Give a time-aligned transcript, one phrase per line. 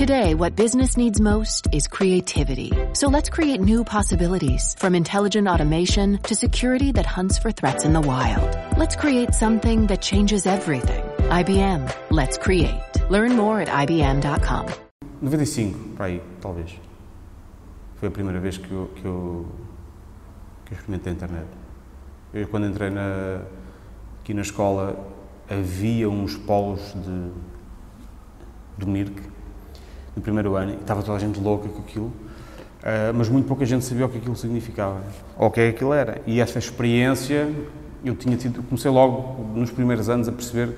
[0.00, 2.72] Today, what business needs most is creativity.
[2.94, 7.92] So let's create new possibilities from intelligent automation to security that hunts for threats in
[7.92, 8.48] the wild.
[8.78, 11.02] Let's create something that changes everything.
[11.28, 11.92] IBM.
[12.10, 12.80] Let's create.
[13.10, 14.72] Learn more at IBM.com.
[15.20, 16.70] 95, para aí, talvez.
[17.96, 19.46] Foi a primeira vez que eu, que eu,
[20.64, 21.48] que eu experimentei a internet.
[22.32, 23.42] Eu, quando entrei na,
[24.22, 24.96] aqui na escola,
[25.46, 27.32] havia uns polos de,
[28.78, 29.29] do MIRC,
[30.14, 33.64] no primeiro ano, e estava toda a gente louca com aquilo, uh, mas muito pouca
[33.64, 35.02] gente sabia o que aquilo significava,
[35.36, 36.20] ou o que é que aquilo era.
[36.26, 37.52] E essa experiência,
[38.04, 40.76] eu tinha tido, comecei logo nos primeiros anos a perceber,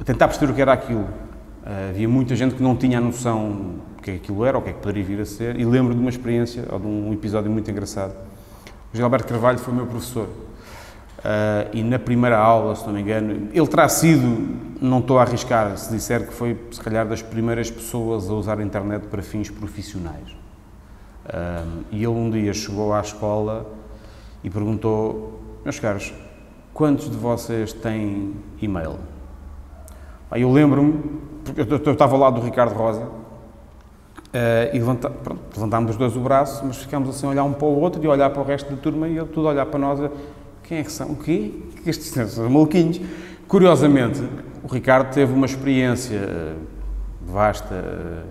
[0.00, 1.02] a tentar perceber o que era aquilo.
[1.02, 4.62] Uh, havia muita gente que não tinha a noção do que é aquilo era, ou
[4.62, 6.86] o que é que poderia vir a ser, e lembro de uma experiência, ou de
[6.86, 8.12] um episódio muito engraçado.
[8.92, 10.28] O José Alberto Carvalho foi meu professor,
[11.20, 15.22] Uh, e na primeira aula, se não me engano, ele terá sido, não estou a
[15.22, 19.20] arriscar se disser que foi, se calhar, das primeiras pessoas a usar a internet para
[19.20, 20.30] fins profissionais.
[21.26, 23.66] Uh, e ele um dia chegou à escola
[24.42, 26.10] e perguntou: Meus caros,
[26.72, 28.96] quantos de vocês têm e-mail?
[30.30, 31.02] Aí eu lembro-me,
[31.44, 33.10] porque eu, estava ao lado do Ricardo Rosa, uh,
[34.72, 37.66] e levanta, pronto, levantámos os dois o braço, mas ficámos assim a olhar um para
[37.66, 39.66] o outro e a olhar para o resto da turma e ele tudo a olhar
[39.66, 40.00] para nós.
[40.70, 41.10] Quem é que são?
[41.10, 41.50] O quê?
[41.52, 42.48] O que estes são?
[42.48, 43.00] maluquinhos.
[43.48, 44.22] Curiosamente,
[44.62, 46.54] o Ricardo teve uma experiência eh,
[47.26, 48.22] vasta eh,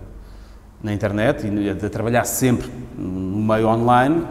[0.82, 4.24] na internet e de trabalhar sempre no meio online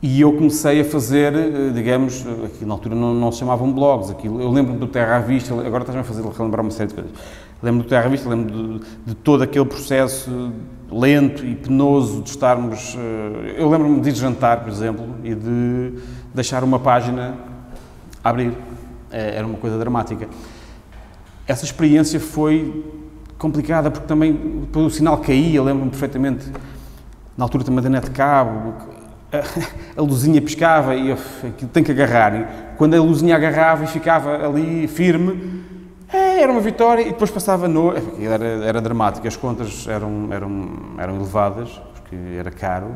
[0.00, 4.08] e eu comecei a fazer, eh, digamos, aquilo na altura não, não se chamavam blogs,
[4.08, 6.94] aquilo, eu lembro-me do Terra à Vista, agora estás-me a fazer relembrar uma série de
[6.94, 7.12] coisas.
[7.62, 10.50] Lembro do Terra à Vista, lembro de, de todo aquele processo
[10.90, 12.96] lento e penoso de estarmos...
[13.56, 15.92] Eu lembro-me de jantar, por exemplo, e de
[16.34, 17.34] deixar uma página
[18.22, 18.52] abrir.
[19.10, 20.28] É, era uma coisa dramática.
[21.46, 22.84] Essa experiência foi
[23.38, 26.50] complicada porque também o sinal caía, lembro-me perfeitamente,
[27.36, 28.74] na altura também da net cabo,
[29.96, 32.34] a, luzinha piscava e aquilo tem que agarrar.
[32.34, 35.62] E quando a luzinha agarrava e ficava ali firme,
[36.12, 37.92] é, era uma vitória e depois passava no.
[38.20, 42.94] Era, era dramático, as contas eram, eram, eram elevadas, porque era caro.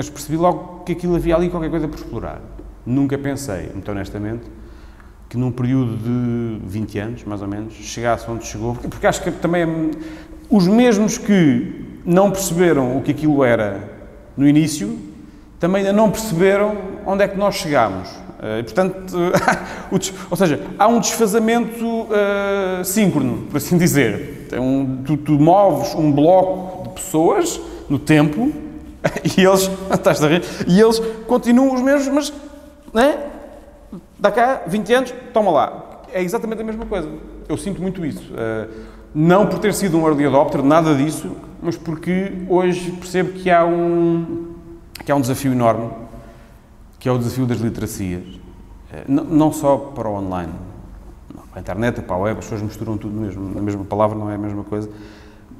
[0.00, 2.40] Mas percebi logo que aquilo havia ali qualquer coisa por explorar.
[2.86, 4.44] Nunca pensei, muito honestamente,
[5.28, 9.30] que num período de 20 anos, mais ou menos, chegasse onde chegou, porque acho que
[9.30, 9.66] também é
[10.48, 13.90] os mesmos que não perceberam o que aquilo era
[14.38, 14.98] no início,
[15.58, 18.08] também ainda não perceberam onde é que nós chegámos.
[18.08, 19.14] Uh, portanto,
[20.30, 24.48] ou seja, há um desfazamento uh, síncrono, por assim dizer.
[24.58, 28.69] Um, tu, tu moves um bloco de pessoas no tempo
[29.36, 30.42] E eles, estás a rir?
[30.66, 32.32] E eles continuam os mesmos, mas,
[32.92, 33.26] né?
[34.18, 36.02] Dá cá 20 anos, toma lá.
[36.12, 37.08] É exatamente a mesma coisa.
[37.48, 38.32] Eu sinto muito isso.
[38.32, 38.68] Uh,
[39.14, 43.64] não por ter sido um early adopter, nada disso, mas porque hoje percebo que há
[43.64, 44.54] um,
[45.04, 45.90] que há um desafio enorme,
[46.98, 48.22] que é o desafio das literacias.
[48.26, 50.52] Uh, não só para o online,
[51.50, 54.30] para a internet, para a web, as pessoas misturam tudo mesmo, na mesma palavra, não
[54.30, 54.88] é a mesma coisa,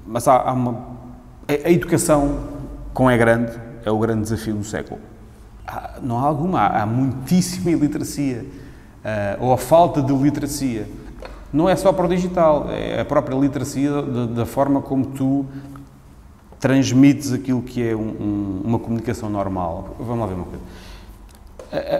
[0.07, 1.01] mas há, há uma.
[1.49, 2.60] A, a educação
[2.93, 3.53] com é grande,
[3.85, 5.01] é o grande desafio do século.
[5.67, 8.45] Há, não há alguma, há, há muitíssima iliteracia,
[9.05, 10.87] uh, ou a falta de literacia.
[11.53, 15.47] Não é só para o digital, é a própria literacia da, forma como tu
[16.61, 19.97] transmites aquilo que é um, um, uma comunicação normal.
[19.99, 20.63] Vamos lá ver uma coisa.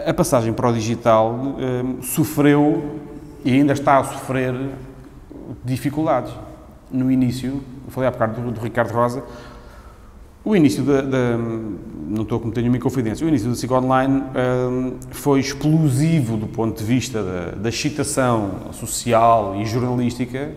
[0.05, 2.99] A, a passagem para o digital uh, sofreu
[3.43, 4.53] e ainda está a sofrer
[5.65, 6.33] dificuldades.
[6.89, 9.23] No início, falei há bocado do, do Ricardo Rosa,
[10.43, 14.23] o início da, da, não estou a cometer nenhuma inconfidência, o início da SIC Online
[14.35, 20.51] um, foi explosivo do ponto de vista da, da excitação social e jornalística,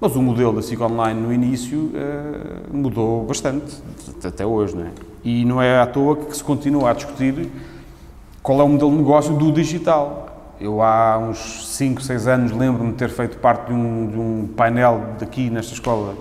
[0.00, 3.76] mas o modelo da SIC Online no início uh, mudou bastante,
[4.24, 4.90] até hoje, não é?
[5.22, 7.50] E não é à toa que se continua a discutir
[8.42, 10.54] qual é o modelo de negócio do digital.
[10.58, 14.48] Eu há uns 5, 6 anos lembro-me de ter feito parte de um, de um
[14.56, 16.14] painel daqui nesta escola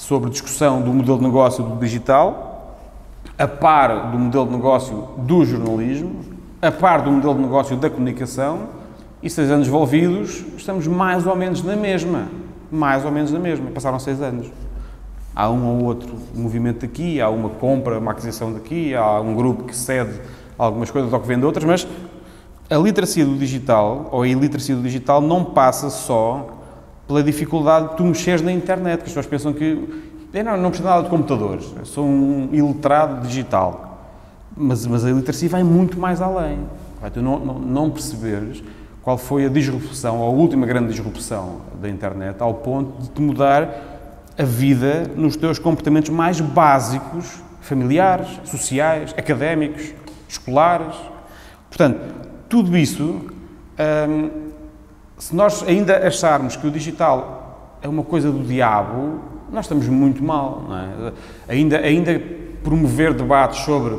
[0.00, 2.74] sobre discussão do modelo de negócio do digital,
[3.38, 6.20] a par do modelo de negócio do jornalismo,
[6.62, 8.60] a par do modelo de negócio da comunicação,
[9.22, 12.28] e seis anos envolvidos, estamos mais ou menos na mesma.
[12.72, 13.70] Mais ou menos na mesma.
[13.72, 14.50] Passaram seis anos.
[15.36, 19.64] Há um ou outro movimento aqui, há uma compra, uma aquisição daqui, há um grupo
[19.64, 20.18] que cede
[20.56, 21.86] algumas coisas ou que vende outras, mas
[22.70, 26.59] a literacia do digital, ou a iliteracia do digital, não passa só
[27.10, 30.70] pela dificuldade de tu mexeres na internet, que as pessoas pensam que eu não, não
[30.70, 34.06] preciso nada de computadores, eu sou um iletrado digital.
[34.56, 36.60] Mas, mas a iliteracia vai muito mais além.
[37.00, 38.62] Vai tu não, não, não perceberes
[39.02, 44.28] qual foi a disrupção, a última grande disrupção da internet, ao ponto de te mudar
[44.38, 49.92] a vida nos teus comportamentos mais básicos, familiares, sociais, académicos,
[50.28, 50.94] escolares.
[51.68, 51.98] Portanto,
[52.48, 53.02] tudo isso,
[54.08, 54.49] hum,
[55.20, 59.20] se nós ainda acharmos que o digital é uma coisa do diabo,
[59.52, 60.64] nós estamos muito mal.
[61.46, 61.52] É?
[61.52, 62.20] Ainda, ainda
[62.64, 63.98] promover debates sobre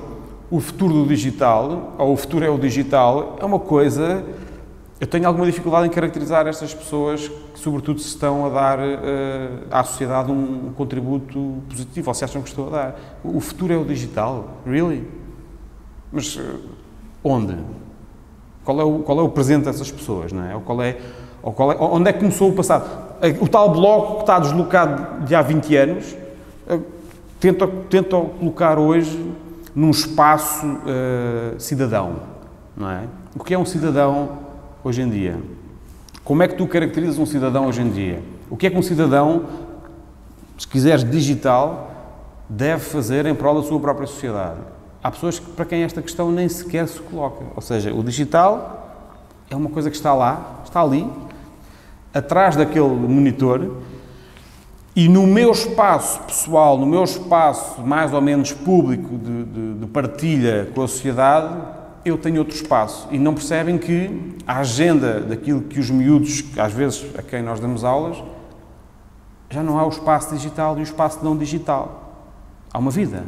[0.50, 4.25] o futuro do digital, ou o futuro é o digital, é uma coisa.
[5.00, 8.83] Eu tenho alguma dificuldade em caracterizar estas pessoas que, sobretudo, se estão a dar uh,
[9.69, 13.00] à sociedade um, contributo positivo, ou se acham que estou a dar.
[13.23, 14.57] O futuro é o digital?
[14.65, 15.07] Really?
[16.12, 16.59] Mas uh,
[17.23, 17.56] onde?
[18.71, 20.31] Qual é, o, qual é o presente dessas pessoas?
[20.31, 20.56] Não é?
[20.56, 20.97] Ou qual é,
[21.44, 22.89] ou qual é, onde é que começou o passado?
[23.41, 26.15] O tal bloco que está deslocado de há 20 anos,
[26.69, 26.81] uh,
[27.38, 29.33] tenta, tenta colocar hoje
[29.75, 32.15] num espaço uh, cidadão,
[32.75, 33.03] não é?
[33.35, 34.39] O que é um cidadão
[34.83, 35.38] hoje em dia?
[36.23, 38.23] Como é que tu caracterizas um cidadão hoje em dia?
[38.50, 39.44] O que é que um cidadão,
[40.57, 41.91] se quiseres digital,
[42.47, 44.59] deve fazer em prol da sua própria sociedade?
[45.03, 47.44] Há pessoas que, para quem esta questão nem sequer se coloca.
[47.56, 49.07] Ou seja, o digital
[49.50, 51.09] é uma coisa que está lá, está ali,
[52.13, 53.77] atrás daquele monitor,
[54.95, 59.88] e no meu espaço pessoal, no meu espaço mais ou menos público de, de, de,
[59.88, 61.56] partilha com a sociedade,
[62.04, 63.07] eu tenho outro espaço.
[63.09, 67.59] E não percebem que a agenda daquilo que os miúdos, às vezes a quem nós
[67.59, 68.21] damos aulas,
[69.50, 72.15] já não há o espaço digital e o espaço não digital.
[72.74, 73.24] Há uma vida.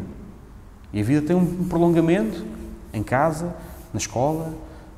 [0.93, 2.45] E a vida tem um prolongamento
[2.93, 3.55] em casa,
[3.91, 4.53] na escola,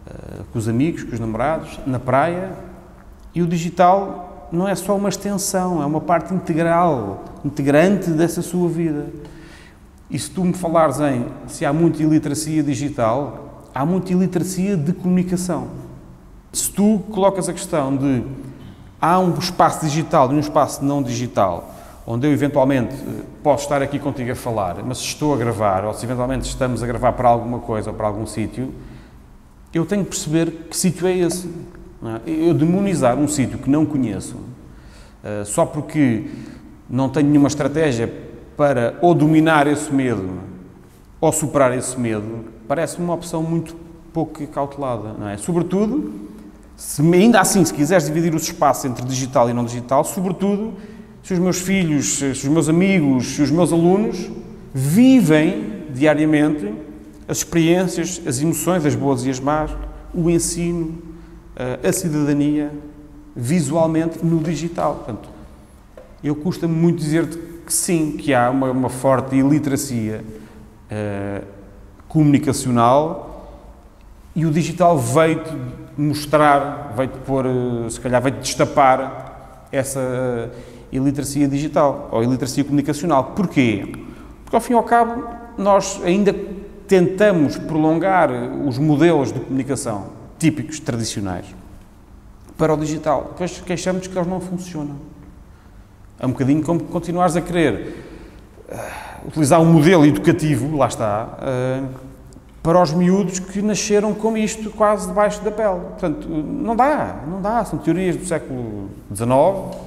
[0.05, 2.51] eh, com os amigos, com os namorados, na praia.
[3.33, 8.67] E o digital não é só uma extensão, é uma parte integral, integrante dessa sua
[8.67, 9.07] vida.
[10.09, 14.93] E se tu me falares em se há muita iliteracia digital, há muita iliteracia de
[14.93, 15.67] comunicação.
[16.53, 18.23] Se tu colocas a questão de
[19.01, 21.74] há um espaço digital e um espaço não digital,
[22.07, 25.85] onde eu eventualmente eh, posso estar aqui contigo a falar, mas se estou a gravar,
[25.85, 28.73] ou se eventualmente estamos a gravar para alguma coisa ou para algum sítio,
[29.73, 31.49] eu tenho que perceber que sítio é esse.
[32.03, 32.29] É?
[32.29, 36.29] Eu demonizar um sítio que não conheço, uh, só porque
[36.89, 38.11] não tenho nenhuma estratégia
[38.55, 40.39] para ou dominar esse medo
[41.19, 43.75] ou superar esse medo, parece-me uma opção muito
[44.13, 45.37] pouco cautelada, é?
[45.37, 46.13] Sobretudo,
[46.77, 50.73] se ainda assim, se quiseres dividir os espaços entre digital e não digital, sobretudo
[51.25, 54.29] se os meus filhos, se os meus amigos, se os meus alunos
[54.71, 56.71] vivem diariamente
[57.27, 59.71] as experiências, as emoções, as boas e as más,
[60.13, 61.01] o ensino,
[61.83, 62.71] a cidadania
[63.35, 64.97] visualmente no digital.
[64.97, 65.27] Portanto,
[66.23, 70.23] eu custa-me muito dizer-te que sim, que há uma, uma forte iliteracia
[70.91, 71.43] uh,
[72.07, 73.65] comunicacional
[74.35, 75.51] e o digital veio-te
[75.97, 83.33] mostrar, veio-te pôr, uh, se calhar veio-te destapar essa uh, iliteracia digital ou iliteracia comunicacional.
[83.35, 83.95] Porquê?
[84.43, 85.23] Porque ao fim e ao cabo
[85.57, 86.33] nós ainda
[86.87, 88.29] tentamos prolongar
[88.65, 90.07] os modelos de comunicação
[90.37, 91.45] típicos, tradicionais,
[92.57, 93.29] para o digital.
[93.31, 94.95] Depois queixamos que eles não funcionam.
[96.19, 98.05] É um bocadinho como continuares a querer
[98.69, 102.05] uh, utilizar um modelo educativo, lá está, uh,
[102.61, 105.79] para os miúdos que nasceram com isto quase debaixo da pele.
[105.81, 107.63] Portanto, não dá, não dá.
[107.63, 109.77] São teorias do século XIX,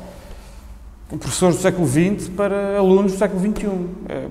[1.17, 3.89] professores do século XX para alunos do século XXI.
[4.09, 4.29] Eh,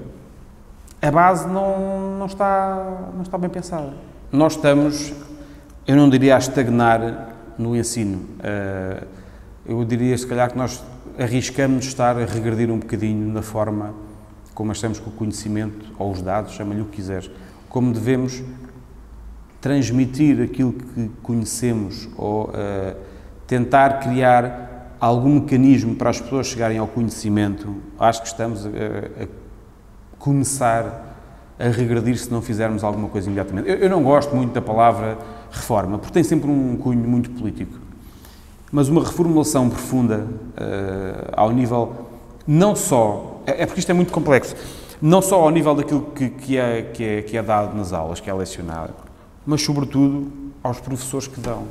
[1.02, 3.94] a base não, não, está, não está bem pensada.
[4.32, 5.14] Nós estamos
[5.88, 8.26] eu não diria a estagnar no ensino.
[8.44, 9.04] Eh,
[9.66, 10.84] eu diria, se calhar, que nós
[11.18, 13.94] arriscamos estar a regredir um bocadinho na forma
[14.54, 17.32] como estamos com o conhecimento, ou os dados, chama-lhe o que quiseres,
[17.70, 18.44] como devemos
[19.62, 22.98] transmitir aquilo que conhecemos ou uh,
[23.46, 24.67] tentar criar
[25.00, 27.76] algum mecanismo para as pessoas chegarem ao conhecimento.
[28.00, 29.28] Acho que estamos a, a
[30.18, 31.16] começar
[31.60, 33.70] a regredir se não fizermos alguma coisa imediatamente.
[33.70, 35.18] Eu, eu não gosto muito da palavra
[35.52, 37.74] reforma, porque tem sempre um cunho muito político.
[38.72, 41.96] Mas uma reformulação profunda uh, ao nível,
[42.46, 44.56] não só, é, é, porque isto é muito complexo,
[45.02, 48.20] não só ao nível daquilo que, que, é, que, é, que é dado nas aulas,
[48.20, 48.94] que é lecionado,
[49.46, 51.64] mas sobretudo aos professores que dão.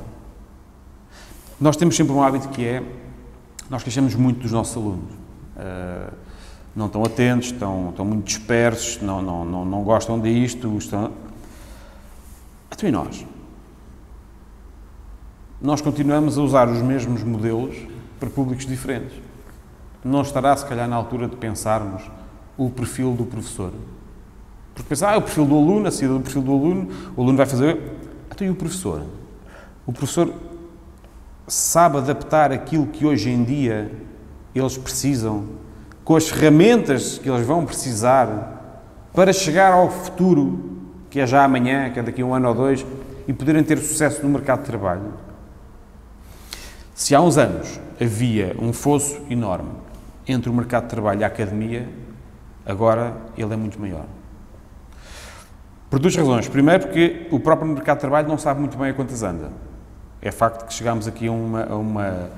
[1.60, 2.82] Nós temos sempre um hábito que é,
[3.68, 5.12] nós queixamos muito dos nossos alunos.
[5.56, 6.12] Uh,
[6.74, 11.12] não estão atentos, estão, estão muito dispersos, não, não, não, não gostam disto, estão...
[12.82, 13.24] E nós?
[15.60, 17.76] nós continuamos a usar os mesmos modelos
[18.20, 19.16] para públicos diferentes.
[20.04, 22.02] Não estará, se calhar, na altura de pensarmos
[22.56, 23.72] o perfil do professor.
[24.74, 27.36] Porque pensar, ah, o perfil do aluno, a saída do perfil do aluno, o aluno
[27.36, 27.72] vai fazer.
[28.30, 29.02] Até então, e o professor?
[29.86, 30.32] O professor
[31.46, 33.90] sabe adaptar aquilo que hoje em dia
[34.54, 35.44] eles precisam,
[36.04, 40.78] com as ferramentas que eles vão precisar para chegar ao futuro,
[41.10, 42.84] que é já amanhã, que é daqui a um ano ou dois,
[43.26, 45.14] e poderem ter sucesso no mercado de trabalho.
[46.94, 49.70] Se há uns anos havia um fosso enorme
[50.26, 51.88] entre o mercado de trabalho e a academia,
[52.64, 54.06] agora ele é muito maior.
[55.90, 56.48] Por duas razões.
[56.48, 59.52] Primeiro, porque o próprio mercado de trabalho não sabe muito bem a quantas anda.
[60.20, 62.30] É facto que chegamos aqui a uma, a uma,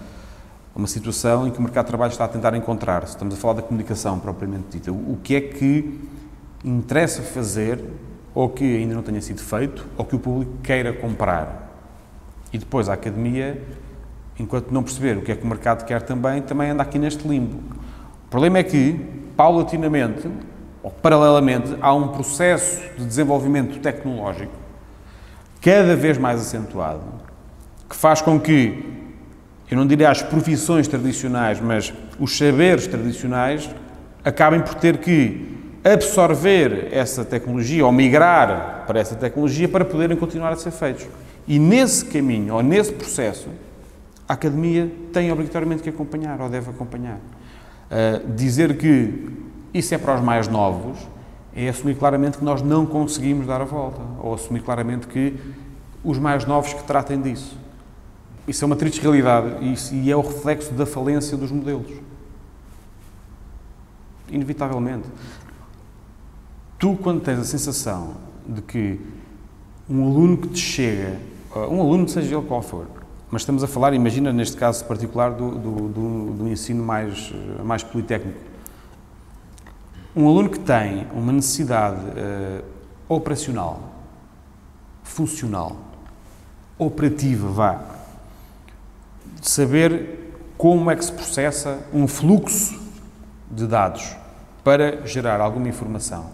[0.75, 3.37] uma situação em que o mercado de trabalho está a tentar encontrar, se estamos a
[3.37, 6.00] falar da comunicação propriamente dita, o que é que
[6.64, 7.85] interessa fazer
[8.35, 11.68] ou que ainda não tenha sido feito ou que o público queira comprar.
[12.52, 13.62] E depois a academia,
[14.38, 17.26] enquanto não perceber o que é que o mercado quer também, também anda aqui neste
[17.26, 17.58] limbo.
[18.26, 18.94] O problema é que,
[19.37, 20.28] paulatinamente,
[20.82, 24.52] ou paralelamente, há um processo de desenvolvimento tecnológico
[25.61, 27.02] cada vez mais acentuado
[27.88, 28.85] que faz com que,
[29.71, 33.68] eu não diria as profissões tradicionais, mas os saberes tradicionais
[34.25, 40.52] acabem por ter que absorver essa tecnologia ou migrar para essa tecnologia para poderem continuar
[40.52, 41.07] a ser feitos.
[41.47, 43.49] E nesse caminho, ou nesse processo,
[44.28, 47.16] a academia tem obrigatoriamente que acompanhar, ou deve acompanhar.
[47.16, 49.30] Uh, dizer que
[49.73, 50.99] isso é para os mais novos
[51.54, 55.35] é assumir claramente que nós não conseguimos dar a volta, ou assumir claramente que
[56.04, 57.57] os mais novos que tratem disso.
[58.49, 59.57] Isso é uma triste realidade
[59.93, 61.93] e é o reflexo da falência dos modelos.
[64.31, 65.07] Inevitavelmente.
[66.78, 68.14] Tu, quando tens a sensação
[68.49, 68.99] de que
[69.88, 71.19] um aluno que te chega,
[71.55, 72.87] um aluno, seja ele qual for,
[73.31, 77.31] mas estamos a falar, imagina neste caso particular, do, do, do, do ensino mais,
[77.62, 78.38] mais politécnico.
[80.17, 82.64] Um aluno que tem uma necessidade uh,
[83.09, 83.93] operacional,
[85.02, 85.76] funcional,
[86.78, 87.98] operativa, vá,
[89.40, 92.80] de saber como é que se processa um fluxo
[93.50, 94.16] de dados
[94.64, 96.30] para gerar alguma informação.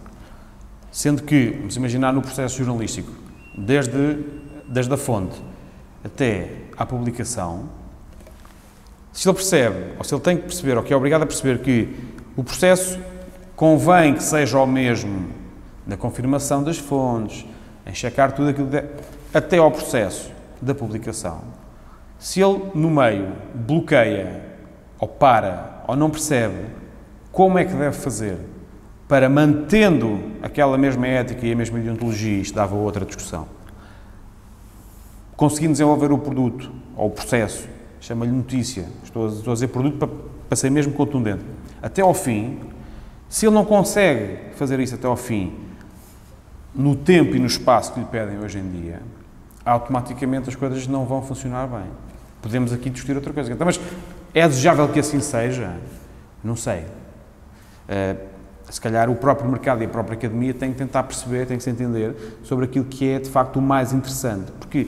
[0.91, 3.11] Sendo que, vamos imaginar no processo jornalístico,
[3.57, 4.23] desde,
[4.67, 5.41] desde a fonte
[6.03, 7.69] até à publicação,
[9.13, 11.59] se ele percebe, ou se ele tem que perceber, ou que é obrigado a perceber
[11.59, 11.95] que
[12.35, 12.99] o processo
[13.55, 15.29] convém que seja o mesmo
[15.87, 17.45] na confirmação das fontes,
[17.85, 18.83] em checar tudo aquilo que
[19.33, 20.31] até ao processo
[20.61, 21.41] da publicação,
[22.25, 24.41] se ele, no meio, bloqueia,
[24.97, 26.65] ou para, ou não percebe
[27.31, 28.39] como é que deve fazer
[29.07, 33.47] para, mantendo aquela mesma ética e a mesma ideologia, isto dava outra discussão,
[35.37, 37.69] conseguir desenvolver o produto, ou o processo,
[38.01, 40.09] chama-lhe notícia, estou a, estou a dizer produto para,
[40.49, 41.45] para ser mesmo contundente,
[41.79, 42.59] até ao fim,
[43.29, 45.53] se ele não consegue fazer isso até ao fim,
[46.73, 48.99] no tempo e no espaço que lhe pedem hoje em dia,
[49.63, 52.04] automaticamente as coisas não vão funcionar bem.
[52.45, 53.51] Podemos aqui discutir outra coisa.
[53.51, 53.81] Então, mas
[54.31, 55.75] é desejável que assim seja?
[56.43, 56.81] Não sei.
[57.89, 58.23] Uh,
[58.69, 61.63] se calhar o próprio mercado e a própria academia têm que tentar perceber, têm que
[61.63, 64.51] se entender sobre aquilo que é de facto o mais interessante.
[64.59, 64.87] Porque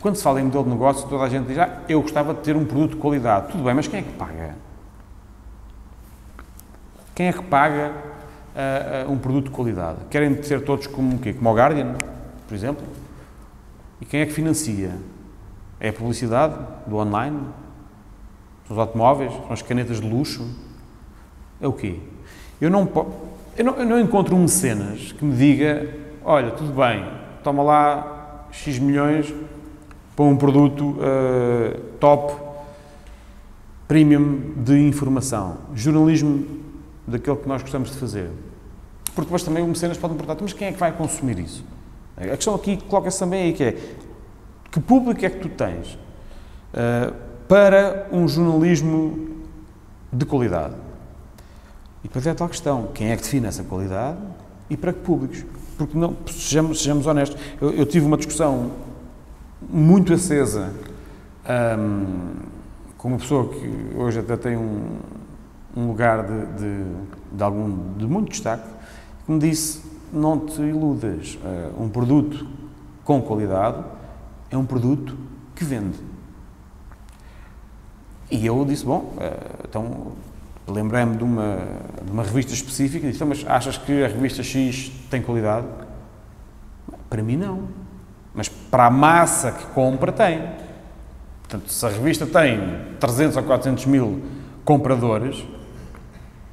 [0.00, 2.40] quando se fala em modelo de negócio, toda a gente diz: ah, eu gostava de
[2.40, 3.52] ter um produto de qualidade.
[3.52, 4.56] Tudo bem, mas quem é que paga?
[7.14, 7.92] Quem é que paga
[9.06, 9.98] uh, um produto de qualidade?
[10.10, 11.32] Querem ser todos como o quê?
[11.32, 11.94] Como o Guardian,
[12.48, 12.84] por exemplo?
[14.00, 14.90] E quem é que financia?
[15.78, 16.56] É a publicidade
[16.86, 17.38] do online?
[18.66, 19.32] São os automóveis?
[19.32, 20.46] São as canetas de luxo?
[21.60, 22.00] É o quê?
[22.60, 22.88] Eu não,
[23.56, 25.88] eu não, eu não encontro um mecenas que me diga:
[26.24, 27.06] olha, tudo bem,
[27.42, 29.32] toma lá X milhões
[30.14, 32.34] para um produto uh, top,
[33.86, 35.58] premium de informação.
[35.74, 36.46] Jornalismo
[37.06, 38.30] daquele que nós gostamos de fazer.
[39.14, 41.64] Porque depois também o mecenas pode me perguntar: mas quem é que vai consumir isso?
[42.16, 43.96] A questão aqui coloca-se também aí que é
[44.76, 45.94] que público é que tu tens
[46.74, 47.14] uh,
[47.48, 49.38] para um jornalismo
[50.12, 50.74] de qualidade?
[52.04, 54.18] E depois é a tal questão, quem é que define essa qualidade
[54.68, 55.46] e para que públicos?
[55.78, 58.70] Porque, não, sejamos, sejamos honestos, eu, eu tive uma discussão
[59.62, 60.70] muito acesa
[61.78, 62.34] um,
[62.98, 64.98] com uma pessoa que hoje até tem um,
[65.74, 66.84] um lugar de, de,
[67.32, 68.68] de, algum, de muito destaque,
[69.24, 69.80] que me disse
[70.12, 71.38] não te iludas.
[71.42, 72.46] Uh, um produto
[73.06, 73.95] com qualidade
[74.56, 75.16] é um produto
[75.54, 75.98] que vende.
[78.30, 80.12] E eu disse, bom, uh, então
[80.66, 81.58] lembrei-me de uma,
[82.04, 85.66] de uma revista específica e disse, então, mas achas que a revista X tem qualidade?
[87.08, 87.68] Para mim não.
[88.34, 90.42] Mas para a massa que compra tem.
[91.42, 92.58] Portanto, se a revista tem
[92.98, 94.22] 300 ou 400 mil
[94.64, 95.44] compradores,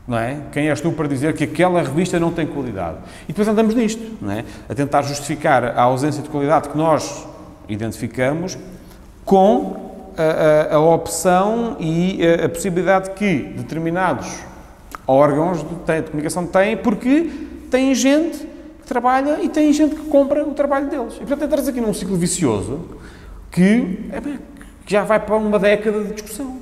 [0.08, 0.42] não é?
[0.52, 2.98] Quem és tu para dizer que aquela revista não tem qualidade?
[3.24, 4.46] E depois andamos nisto, não é?
[4.70, 7.28] A tentar justificar a ausência de qualidade que nós
[7.68, 8.58] identificamos
[9.26, 14.40] com a, a, a opção e a, a, possibilidade que determinados
[15.08, 17.30] órgãos de, de comunicação têm, porque
[17.70, 21.16] têm gente que trabalha e tem gente que compra o trabalho deles.
[21.16, 22.82] E, portanto, entras aqui num ciclo vicioso
[23.52, 24.40] que, é bem,
[24.86, 26.62] que já vai para uma década de discussão.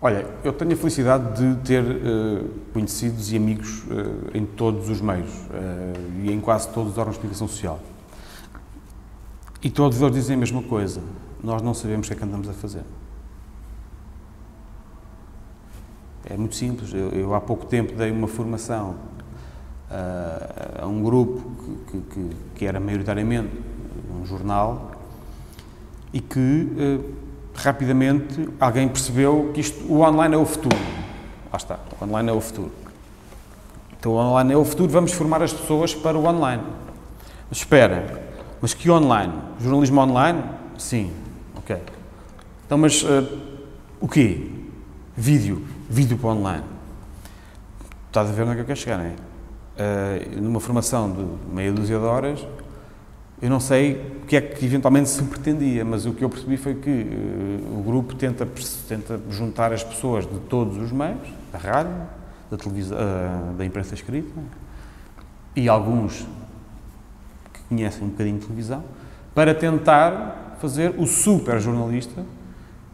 [0.00, 5.00] Olha, eu tenho a felicidade de ter uh, conhecidos e amigos uh, em todos os
[5.00, 7.80] meios uh, e em quase todos os órgãos de comunicação social.
[9.64, 11.00] E todos eles dizem a mesma coisa.
[11.42, 12.82] Nós não sabemos o que é que andamos a fazer.
[16.26, 16.92] É muito simples.
[16.92, 18.96] Eu, eu há pouco tempo dei uma formação
[20.80, 21.42] a um grupo
[21.90, 23.52] que, que, que, era maioritariamente
[24.10, 24.92] um jornal
[26.12, 27.00] e que
[27.54, 30.76] rapidamente alguém percebeu que isto, o online é o futuro.
[31.50, 32.72] Lá está, o online é o futuro.
[33.98, 36.64] Então o online é o futuro, vamos formar as pessoas para o online.
[37.48, 38.23] Mas espera,
[38.64, 39.30] mas que online?
[39.60, 40.42] Jornalismo online?
[40.78, 41.12] Sim,
[41.54, 41.76] ok.
[42.64, 43.38] Então, mas uh,
[44.00, 44.52] o quê?
[45.14, 46.64] Vídeo, vídeo para online.
[48.06, 49.10] Estás a ver onde é que eu quero chegar, não é?
[49.10, 52.46] Uh, numa formação de meia dúzia de horas,
[53.42, 56.56] eu não sei o que é que eventualmente se pretendia, mas o que eu percebi
[56.56, 58.48] foi que uh, o grupo tenta,
[58.88, 61.92] tenta juntar as pessoas de todos os meios, da rádio,
[62.50, 64.40] da, televisão, uh, da imprensa escrita,
[65.54, 66.26] e alguns
[67.68, 68.84] conhecem um bocadinho de televisão,
[69.34, 72.24] para tentar fazer o super jornalista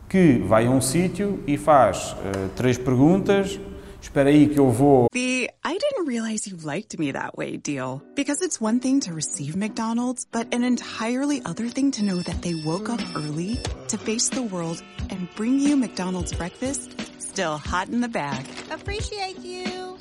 [0.08, 3.60] que vai a um sítio e faz uh, três perguntas
[4.02, 5.08] Espera aí que eu vou.
[5.12, 8.02] The I didn't realize you liked me that way deal.
[8.16, 12.40] Because it's one thing to receive McDonald's, but an entirely other thing to know that
[12.40, 13.58] they woke up early
[13.88, 18.44] to face the world and bring you McDonald's breakfast still hot in the bag.
[18.70, 19.99] Appreciate you.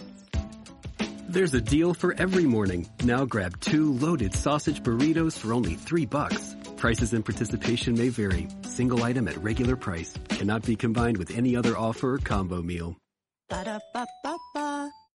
[1.32, 2.88] There's a deal for every morning.
[3.04, 6.56] Now grab two loaded sausage burritos for only three bucks.
[6.76, 8.48] Prices and participation may vary.
[8.64, 10.18] Single item at regular price.
[10.30, 12.96] Cannot be combined with any other offer or combo meal.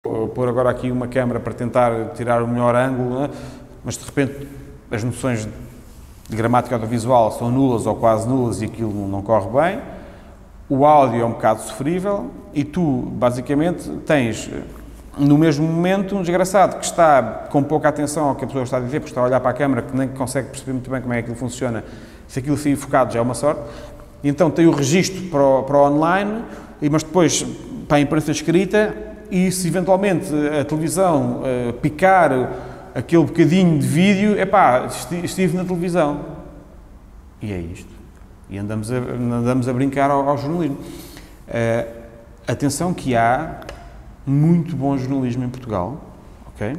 [0.04, 3.30] Vou pôr agora aqui uma câmera para tentar tirar o melhor ângulo, né?
[3.84, 4.46] mas de repente
[4.92, 5.48] as noções
[6.28, 9.82] de gramática audiovisual são nulas ou quase nulas e aquilo não corre bem.
[10.68, 14.48] O áudio é um bocado sofrível e tu, basicamente, tens
[15.18, 18.76] no mesmo momento um desgraçado que está com pouca atenção ao que a pessoa está
[18.78, 21.00] a dizer, porque está a olhar para a câmera, que nem consegue perceber muito bem
[21.00, 21.84] como é que aquilo funciona.
[22.26, 23.60] Se aquilo fica focado já é uma sorte.
[24.22, 26.42] Então tem o registro para o, para o online,
[26.90, 27.44] mas depois
[27.86, 28.94] para a imprensa escrita
[29.30, 32.30] e se eventualmente a televisão uh, picar
[32.94, 34.88] aquele bocadinho de vídeo, é pá,
[35.22, 36.20] estive na televisão.
[37.42, 37.92] E é isto.
[38.48, 40.78] E andamos a, andamos a brincar ao, ao jornalismo.
[40.78, 42.04] Uh,
[42.46, 43.60] atenção que há
[44.26, 46.02] muito bom jornalismo em Portugal,
[46.46, 46.76] ok?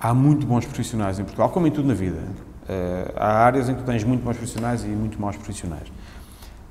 [0.00, 2.18] Há muito bons profissionais em Portugal, como em tudo na vida.
[2.68, 5.90] Uh, há áreas em que tu tens muito bons profissionais e muito maus profissionais.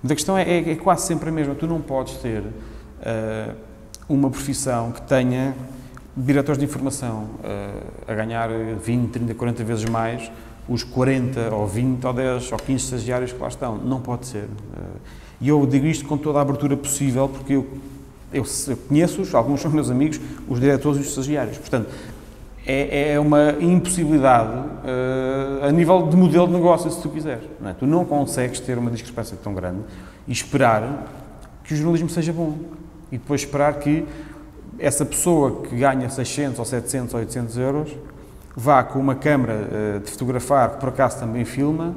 [0.02, 1.56] Mas a questão é, é, é quase sempre a mesma.
[1.56, 3.56] Tu não podes ter uh,
[4.08, 5.56] uma profissão que tenha
[6.16, 10.32] diretores de informação uh, a ganhar 20, 30, 40 vezes mais
[10.68, 13.78] os 40 ou 20 ou 10 ou 15 estagiários que lá estão.
[13.78, 14.48] Não pode ser.
[15.40, 17.68] E eu digo isto com toda a abertura possível, porque eu,
[18.36, 21.58] eu, eu conheço-os, alguns são meus amigos, os diretores e os estagiários.
[21.58, 21.90] Portanto,
[22.66, 27.48] é, é uma impossibilidade uh, a nível de modelo de negócio, se tu quiseres.
[27.62, 27.74] Não é?
[27.74, 29.82] Tu não consegues ter uma discrepância tão grande
[30.28, 31.06] e esperar
[31.64, 32.58] que o jornalismo seja bom
[33.12, 34.06] e depois esperar que
[34.80, 37.96] essa pessoa que ganha 600 ou 700 ou 800 euros
[38.56, 41.96] vá com uma câmara uh, de fotografar, que por acaso também filma,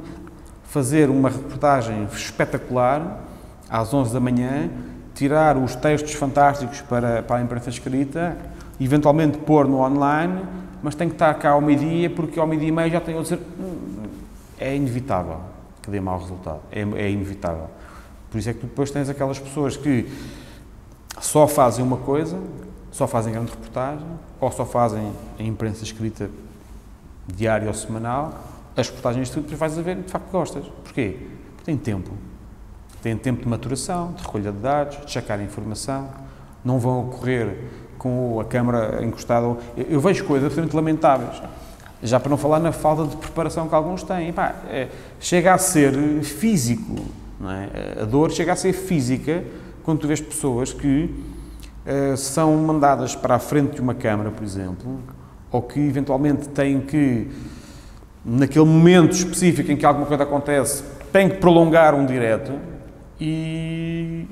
[0.64, 3.24] fazer uma reportagem espetacular
[3.70, 4.68] às 11 da manhã,
[5.18, 8.38] tirar os textos fantásticos para, para a imprensa escrita,
[8.80, 10.40] eventualmente pôr no online,
[10.80, 13.36] mas tem que estar cá ao meio-dia, porque ao meio-dia e meio já tem outro
[13.36, 13.46] dizer.
[14.60, 15.40] É inevitável
[15.82, 16.60] que dê mau resultado.
[16.70, 17.68] É, é inevitável.
[18.30, 20.08] Por isso é que tu depois tens aquelas pessoas que
[21.20, 22.38] só fazem uma coisa,
[22.92, 24.06] só fazem grande reportagem,
[24.40, 26.30] ou só fazem a imprensa escrita
[27.26, 28.38] diária ou semanal,
[28.76, 30.64] as reportagens tu depois vais a ver de facto gostas.
[30.84, 31.16] Porquê?
[31.56, 32.12] Porque tem tempo.
[33.02, 36.08] Tem tempo de maturação, de recolha de dados, de checar a informação,
[36.64, 37.56] não vão ocorrer
[37.96, 39.56] com a câmara encostada.
[39.76, 41.42] Eu, vejo coisas absolutamente lamentáveis.
[42.02, 44.32] Já para não falar na falta de preparação que alguns têm.
[44.32, 44.88] Pá, é,
[45.20, 46.96] chega a ser físico.
[47.40, 48.02] É?
[48.02, 49.44] A dor chega a ser física
[49.84, 51.14] quando tu vês pessoas que
[51.86, 55.00] uh, são mandadas para a frente de uma câmara, por exemplo,
[55.50, 57.30] ou que eventualmente têm que,
[58.24, 60.82] naquele momento específico em que alguma coisa acontece,
[61.12, 62.52] têm que prolongar um direto
[63.20, 64.26] e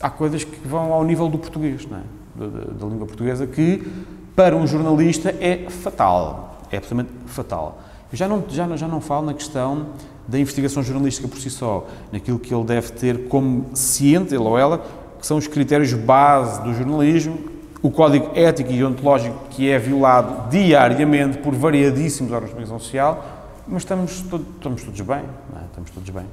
[0.00, 2.22] há coisas que vão ao nível do português, é?
[2.34, 3.86] da, da, da língua portuguesa, que
[4.34, 7.80] para um jornalista é fatal, é absolutamente fatal.
[8.10, 9.86] Eu já não, já, já não falo na questão
[10.26, 14.58] da investigação jornalística por si só, naquilo que ele deve ter como ciente, ele ou
[14.58, 14.78] ela,
[15.18, 17.38] que são os critérios base do jornalismo,
[17.82, 23.24] o código ético e ontológico que é violado diariamente por variadíssimos órgãos de comunicação social,
[23.66, 25.64] mas estamos, estamos todos bem, é?
[25.70, 26.24] estamos todos bem.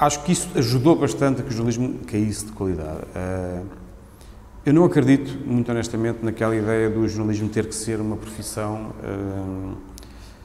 [0.00, 3.02] Acho que isso ajudou bastante a que o jornalismo caísse de qualidade.
[3.14, 3.66] Uh,
[4.64, 9.76] eu não acredito, muito honestamente, naquela ideia do jornalismo ter que ser uma profissão uh,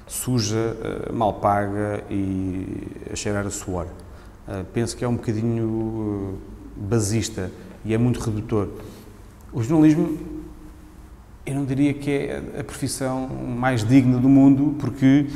[0.06, 0.76] suja,
[1.10, 2.68] uh, mal paga e
[3.10, 3.88] a cheirar a suor.
[4.74, 6.38] Penso que é um bocadinho
[6.76, 7.50] basista
[7.86, 8.68] e é muito redutor.
[9.54, 10.20] O jornalismo,
[11.46, 15.28] eu não diria que é a profissão mais digna do mundo, porque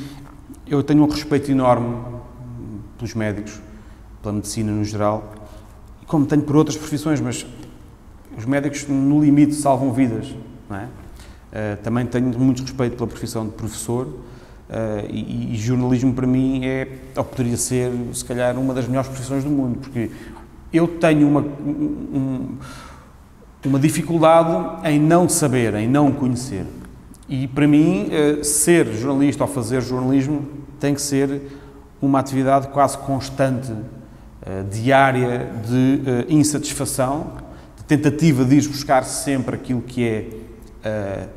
[0.68, 1.96] eu tenho um respeito enorme
[2.98, 3.60] pelos médicos,
[4.22, 5.34] pela medicina no geral,
[6.06, 7.46] como tenho por outras profissões, mas
[8.38, 10.34] os médicos, no limite, salvam vidas.
[10.72, 10.84] É?
[10.84, 16.66] Uh, também tenho muito respeito pela profissão de professor uh, e, e, jornalismo, para mim,
[16.66, 20.12] é, ou poderia ser, se calhar, uma das melhores profissões do mundo, porque
[20.72, 22.58] eu tenho uma, um,
[23.66, 26.66] uma dificuldade em não saber, em não conhecer.
[27.28, 30.48] E, para mim, uh, ser jornalista ou fazer jornalismo
[30.80, 31.42] tem que ser
[32.02, 33.74] uma atividade quase constante,
[34.70, 37.50] diária, de insatisfação
[37.90, 40.30] tentativa de ir buscar sempre aquilo que é
[40.88, 41.30] uh,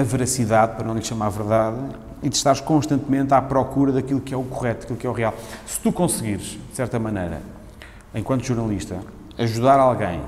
[0.00, 1.78] a veracidade, para não lhe chamar verdade,
[2.20, 5.12] e de estares constantemente à procura daquilo que é o correto, daquilo que é o
[5.12, 5.32] real.
[5.64, 7.40] Se tu conseguires, de certa maneira,
[8.12, 8.98] enquanto jornalista,
[9.38, 10.20] ajudar alguém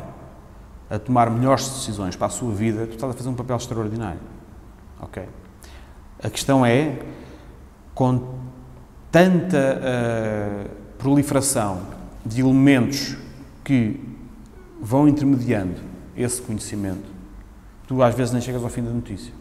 [0.88, 4.20] a tomar melhores decisões para a sua vida, tu estás a fazer um papel extraordinário.
[5.00, 5.24] Ok?
[6.22, 6.96] A questão é,
[7.92, 8.36] com
[9.10, 13.16] tanta uh, proliferação de elementos
[13.64, 14.00] que
[14.80, 15.76] vão intermediando
[16.16, 17.04] esse conhecimento,
[17.86, 19.32] tu às vezes nem chegas ao fim da notícia.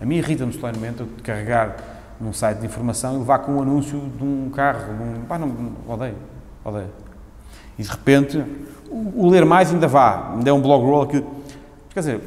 [0.00, 1.76] A mim irrita-me solenemente eu carregar
[2.20, 5.24] num site de informação e levar com um anúncio de um carro, de um...
[5.24, 6.16] Pá, não, odeio,
[6.64, 6.90] odeio.
[7.78, 8.44] E de repente,
[8.90, 11.24] o, o ler mais ainda vá, ainda é um blog roll que...
[11.90, 12.20] Quer dizer,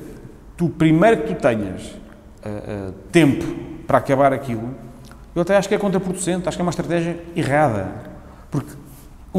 [0.57, 3.45] tu primeiro que tu tenhas uh, uh, tempo
[3.87, 4.73] para acabar aquilo,
[5.33, 7.89] eu até acho que é contraproducente, acho que é uma estratégia errada.
[8.49, 8.71] Porque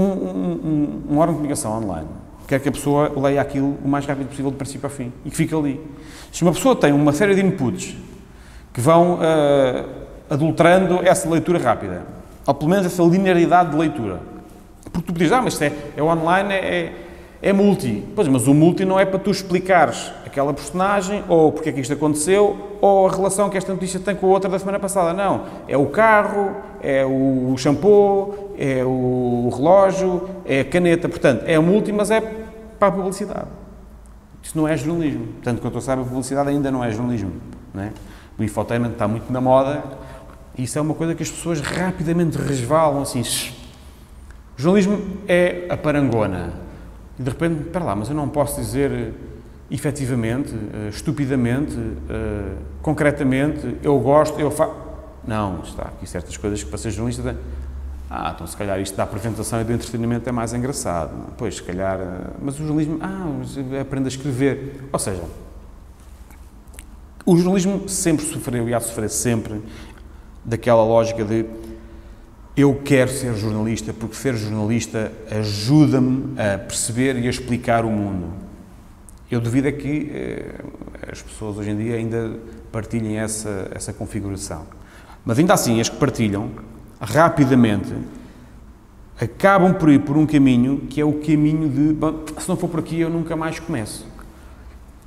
[0.01, 2.09] um, um, um, órgão de comunicação online
[2.47, 5.31] quer que a pessoa leia aquilo o mais rápido possível, de princípio a fim, e
[5.31, 5.81] que fique ali.
[6.31, 7.97] Se uma pessoa tem uma série de inputs
[8.73, 9.89] que vão uh,
[10.31, 12.03] adulterando essa leitura rápida,
[12.47, 14.21] ou pelo menos essa linearidade de leitura,
[14.93, 16.93] porque tu podes ah, mas é, é online, é, é,
[17.43, 18.05] é multi.
[18.15, 21.81] Pois, mas o multi não é para tu explicares aquela personagem, ou porque é que
[21.81, 25.13] isto aconteceu, ou a relação que esta notícia tem com a outra da semana passada.
[25.13, 25.45] Não.
[25.67, 26.55] É o carro,
[26.87, 31.09] é o shampoo, é o relógio, é a caneta.
[31.09, 33.49] Portanto, é multi, mas é para a publicidade.
[34.41, 35.27] Isso não é jornalismo.
[35.43, 37.33] Tanto quanto eu saiba, a publicidade ainda não é jornalismo.
[37.75, 37.91] Não é?
[38.39, 39.83] O infotainment está muito na moda
[40.57, 43.23] e isso é uma coisa que as pessoas rapidamente resvalam assim.
[44.57, 46.53] O jornalismo é a parangona.
[47.19, 49.13] E de repente, espera lá, mas eu não posso dizer
[49.69, 54.86] efetivamente, uh, estupidamente, uh, concretamente, eu gosto, eu faço.
[55.27, 57.37] Não, está aqui certas coisas que para ser jornalista.
[58.09, 61.35] Ah, então se calhar isto da apresentação e do entretenimento é mais engraçado.
[61.37, 61.99] Pois, se calhar.
[61.99, 62.99] Uh, mas o jornalismo.
[63.01, 64.85] Ah, aprende a escrever.
[64.93, 65.23] Ou seja,
[67.25, 69.61] o jornalismo sempre sofreu e há de sofrer sempre
[70.45, 71.45] daquela lógica de
[72.57, 78.33] eu quero ser jornalista porque ser jornalista ajuda-me a perceber e a explicar o mundo.
[79.31, 80.55] Eu duvido é que eh,
[81.11, 82.39] as pessoas hoje em dia ainda
[82.71, 84.65] partilhem essa, essa configuração.
[85.27, 86.49] Mas ainda assim, as que partilham,
[87.01, 87.93] rapidamente,
[89.21, 92.69] acabam por ir por um caminho que é o caminho de, bom, se não for
[92.69, 94.07] por aqui eu nunca mais começo.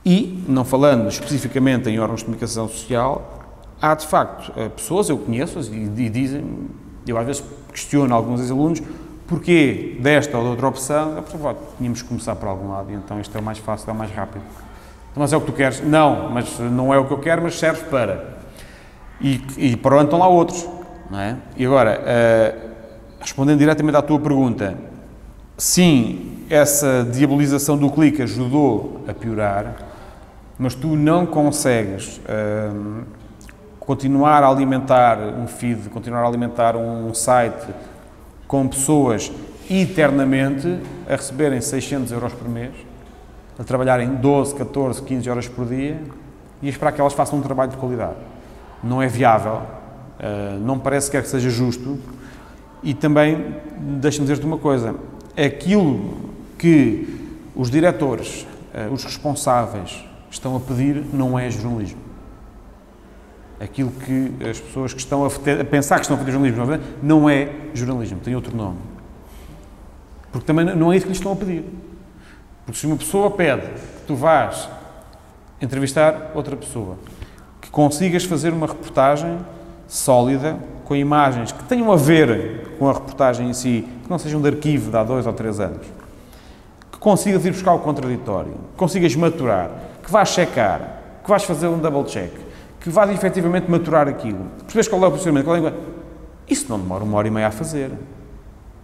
[0.05, 3.47] E, não falando especificamente em órgãos de comunicação social,
[3.81, 6.45] há de facto eh, pessoas, eu conheço-as e, e dizem,
[7.07, 8.81] eu às vezes questiono alguns ex-alunos,
[9.29, 11.15] Porquê desta ou da outra opção?
[11.15, 11.39] Eu pensei,
[11.77, 14.09] tínhamos que começar por algum lado, então isto é o mais fácil, é o mais
[14.09, 14.41] rápido.
[15.11, 15.83] Então, mas é o que tu queres?
[15.83, 18.38] Não, mas não é o que eu quero, mas serve para.
[19.21, 20.67] E, e para onde estão lá outros,
[21.09, 21.35] não é?
[21.57, 22.69] E agora, uh,
[23.19, 24.77] respondendo diretamente à tua pergunta,
[25.57, 29.75] sim, essa diabolização do clique ajudou a piorar,
[30.57, 33.03] mas tu não consegues uh,
[33.79, 37.67] continuar a alimentar um feed, continuar a alimentar um site
[38.47, 39.31] com pessoas
[39.69, 42.73] eternamente a receberem 600 euros por mês,
[43.57, 45.99] a trabalharem 12, 14, 15 horas por dia
[46.61, 48.15] e esperar que elas façam um trabalho de qualidade.
[48.83, 49.61] Não é viável,
[50.19, 51.97] eh, não parece que seja justo
[52.81, 53.55] e também,
[53.99, 54.95] deixa-me dizer-te uma coisa,
[55.35, 61.99] aquilo que os diretores, eh, os responsáveis estão a pedir não é jornalismo.
[63.59, 67.29] aquilo que as pessoas que estão a, a pensar que estão a fazer jornalismo não
[67.29, 68.77] é jornalismo, tem outro nome.
[70.31, 71.65] Porque também não é isso que lhes estão a pedir.
[72.65, 74.69] Porque se uma pessoa pede que tu vás
[75.61, 76.97] entrevistar outra pessoa,
[77.69, 79.37] que consigas fazer uma reportagem
[79.87, 84.41] sólida, com imagens que tenham a ver com a reportagem em si, que não sejam
[84.41, 85.85] de arquivo de há dois ou três anos,
[86.91, 89.69] que consigas ir buscar o contraditório, que consigas maturar,
[90.03, 90.81] que vás checar,
[91.23, 92.31] que vais fazer um double check,
[92.79, 95.73] que vais efetivamente maturar aquilo, percebes qual é o procedimento, qual é a
[96.49, 97.91] Isso não demora uma hora e meia a fazer.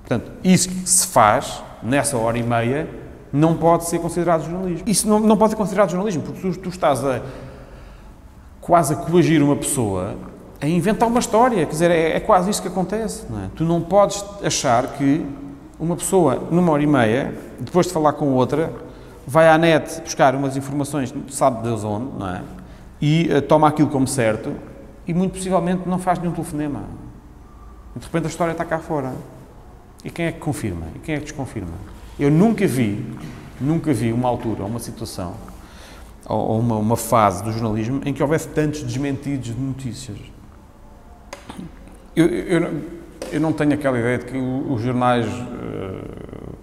[0.02, 2.88] Portanto, isso que se faz nessa hora e meia
[3.34, 4.84] não pode ser considerado jornalismo.
[4.86, 7.22] Isso não, não pode ser considerado jornalismo, porque tu, tu estás a
[8.66, 10.16] quase a coagir uma pessoa
[10.60, 11.64] a inventar uma história.
[11.66, 13.24] Quer dizer, é, é quase isso que acontece.
[13.30, 13.50] Não é?
[13.56, 15.24] Tu não podes achar que
[15.80, 18.74] uma pessoa, numa hora e meia, depois de falar com outra,
[19.28, 22.42] vai à net buscar umas informações, sabe Deus onde, não é?
[23.00, 24.52] E uh, toma aquilo como certo
[25.08, 26.84] e muito possivelmente não faz nenhum telefonema.
[27.96, 29.14] De repente a história está cá fora.
[30.04, 30.88] E quem é que confirma?
[30.96, 31.74] E quem é que desconfirma?
[32.20, 33.06] Eu nunca vi,
[33.62, 35.34] nunca vi uma altura, uma situação,
[36.28, 40.18] ou uma, uma fase do jornalismo em que houvesse tantos desmentidos de notícias.
[42.16, 42.82] Eu, eu,
[43.32, 46.56] eu não tenho aquela ideia de que os jornais, uh,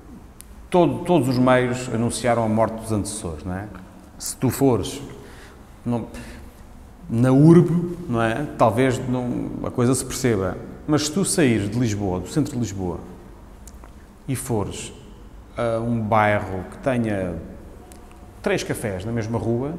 [0.71, 3.67] todo, todos os meios anunciaram a morte dos antecessores, não é?
[4.19, 5.01] Se tu fores
[5.85, 6.07] não,
[7.09, 8.47] na urbe, não é?
[8.57, 10.57] Talvez não, a coisa se perceba.
[10.87, 12.99] Mas se tu saíres de Lisboa, do centro de Lisboa,
[14.27, 14.93] e fores
[15.57, 17.37] a um bairro que tenha
[18.43, 19.75] três cafés na mesma rua,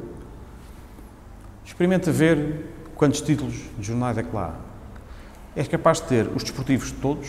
[1.64, 5.60] experimenta ver quantos títulos de jornais é que lá há.
[5.60, 7.28] És capaz de ter os desportivos todos,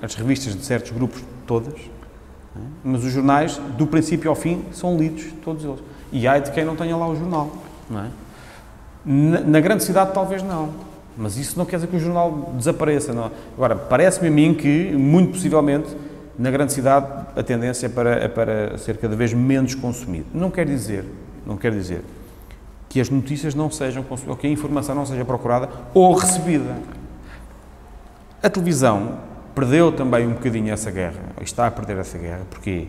[0.00, 2.60] as revistas de certos grupos todas, é?
[2.84, 5.80] mas os jornais, do princípio ao fim, são lidos, todos eles.
[6.12, 7.50] E há de quem não tenha lá o jornal.
[7.90, 8.26] É?
[9.06, 10.70] na, na, grande cidade, talvez não.
[11.16, 13.12] Mas isso não quer dizer que o jornal desapareça.
[13.12, 13.30] Não.
[13.54, 15.96] Agora, parece-me a mim que, muito possivelmente,
[16.38, 20.26] na grande cidade, a tendência é para, é para ser cada vez menos consumido.
[20.34, 21.04] Não quer dizer,
[21.46, 22.02] não quer dizer
[22.88, 26.76] que as notícias não sejam consumidas, ou que a informação não seja procurada ou recebida.
[28.42, 29.18] A televisão
[29.54, 32.88] perdeu também um bocadinho essa guerra, está a perder essa guerra, porque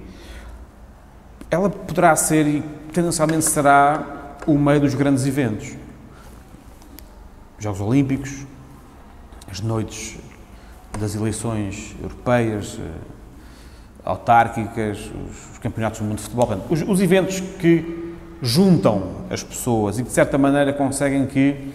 [1.50, 5.76] ela poderá ser e tendencialmente será o meio dos grandes eventos.
[7.60, 8.46] Jogos Olímpicos,
[9.50, 10.18] as noites
[11.00, 13.17] das eleições europeias, eh,
[14.08, 20.04] autárquicas, os, campeonatos do mundo de futebol, os, os eventos que juntam as pessoas e
[20.04, 21.74] que de certa maneira conseguem que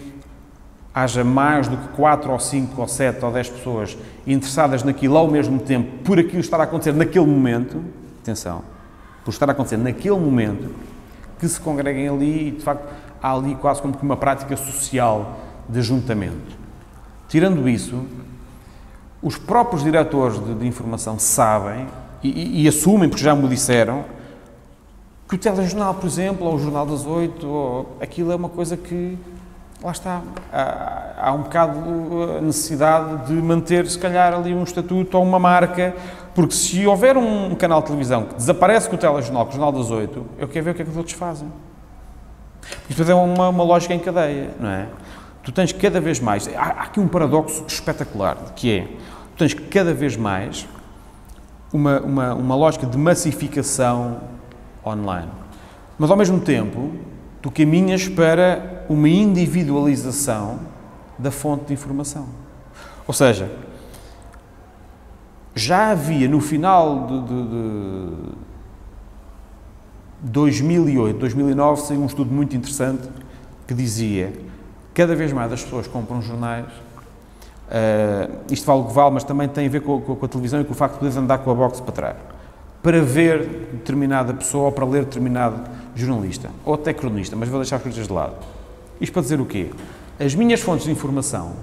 [0.93, 5.27] haja mais do que 4 ou 5 ou 7 ou 10 pessoas interessadas naquilo ao
[5.27, 7.83] mesmo tempo, por aquilo estar a acontecer naquele momento,
[8.21, 8.63] atenção,
[9.23, 10.73] por estar a acontecer naquele momento,
[11.39, 12.87] que se congreguem ali e, de facto,
[13.21, 16.57] há ali quase como que uma prática social de ajuntamento.
[17.27, 18.05] Tirando isso,
[19.21, 21.87] os próprios diretores de, de informação sabem
[22.23, 24.05] e, e, assumem, porque já me disseram,
[25.27, 29.17] que o telejornal, por exemplo, ou o Jornal das Oito, aquilo é uma coisa que
[29.83, 31.79] lá está, há, há um bocado
[32.37, 35.93] a necessidade de manter, se calhar, ali um estatuto ou uma marca,
[36.33, 39.71] porque se houver um canal de televisão que desaparece com o telejornal, com o Jornal
[39.71, 41.51] das Oito, eu quero ver o que é que os outros fazem.
[42.89, 44.87] Isto é uma, uma lógica em cadeia, não é?
[45.43, 48.81] Tu tens cada vez mais, há, há aqui um paradoxo espetacular, que é,
[49.35, 50.65] tu tens cada vez mais
[51.73, 54.21] uma, uma, uma lógica de massificação
[54.85, 55.31] online.
[55.97, 56.91] Mas, ao mesmo tempo,
[57.41, 60.59] tu caminhas para uma individualização
[61.17, 62.27] da fonte de informação.
[63.07, 63.51] Ou seja,
[65.55, 67.47] já havia no final de, de,
[70.23, 73.09] de 2008, 2009, saiu um estudo muito interessante
[73.67, 74.33] que dizia
[74.93, 76.67] cada vez mais as pessoas compram jornais.
[77.73, 80.29] Uh, isto vale o que vale, mas também tem a ver com, com, com, a
[80.29, 82.17] televisão e com o facto de poderes andar com a box para trás.
[82.83, 85.59] Para ver determinada pessoa ou para ler determinado
[85.95, 88.35] jornalista, ou até cronista, mas vou deixar as coisas de lado.
[89.01, 89.71] Isto para dizer o quê?
[90.19, 91.53] As minhas fontes de informação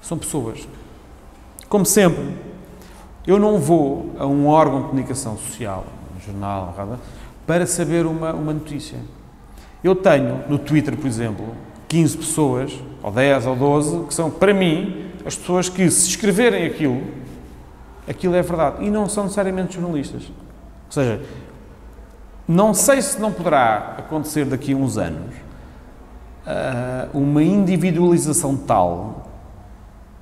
[0.00, 0.68] são pessoas.
[1.68, 2.36] Como sempre,
[3.26, 5.84] eu não vou a um órgão de comunicação social,
[6.16, 6.72] um jornal,
[7.44, 8.98] para saber uma, uma notícia.
[9.82, 11.44] Eu tenho no Twitter, por exemplo,
[11.88, 16.66] 15 pessoas, ou 10 ou 12, que são, para mim, as pessoas que, se escreverem
[16.66, 17.02] aquilo,
[18.08, 18.84] aquilo é verdade.
[18.84, 20.22] E não são necessariamente jornalistas.
[20.24, 21.20] Ou seja,
[22.46, 25.34] não sei se não poderá acontecer daqui a uns anos
[26.46, 29.28] uh, uma individualização tal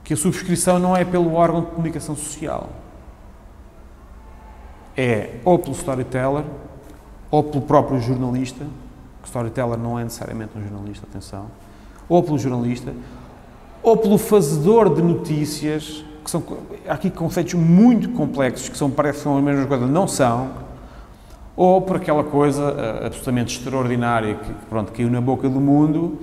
[0.02, 2.68] que a subscrição não é pelo órgão de comunicação social.
[4.96, 6.44] É ou pelo storyteller
[7.30, 8.64] ou pelo próprio jornalista,
[9.22, 11.46] que storyteller não é necessariamente um jornalista, atenção,
[12.09, 12.94] ou pelo jornalista,
[13.82, 16.42] ou pelo fazedor de notícias, que são
[16.88, 20.50] há aqui conceitos muito complexos, que são, parecem são a mesma coisa, não são,
[21.56, 26.18] ou por aquela coisa uh, absolutamente extraordinária que, que, pronto, caiu na boca do mundo,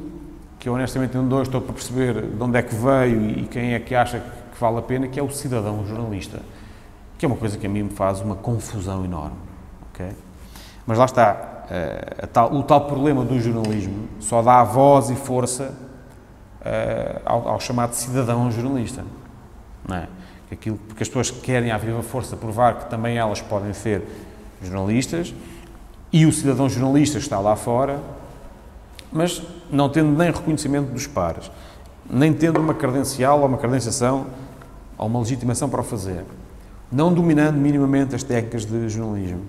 [0.60, 3.80] que eu honestamente não estou para perceber de onde é que veio e quem é
[3.80, 6.40] que acha que vale a pena, que é o cidadão jornalista,
[7.18, 9.38] que é uma coisa que a mim me faz uma confusão enorme,
[9.90, 10.06] ok?
[10.86, 15.74] Mas lá está, uh, tal, o tal problema do jornalismo só dá voz e força
[17.26, 19.04] ao, ao, chamado cidadão jornalista.
[19.88, 20.08] Não é?
[20.52, 24.04] Aquilo, porque as pessoas querem à viva força provar que também elas podem ser
[24.62, 25.34] jornalistas
[26.12, 28.00] e o cidadão jornalista está lá fora,
[29.12, 31.52] mas não tendo nem reconhecimento dos pares,
[32.10, 34.28] nem tendo uma credencial ou uma credenciação
[34.98, 36.24] ou uma legitimação para o fazer,
[36.92, 39.44] não dominando minimamente as técnicas de jornalismo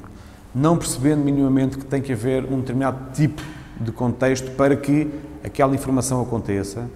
[0.54, 3.42] não percebendo minimamente que tem que haver um determinado tipo
[3.80, 5.10] de contexto para que
[5.44, 6.90] aquela informação aconteça.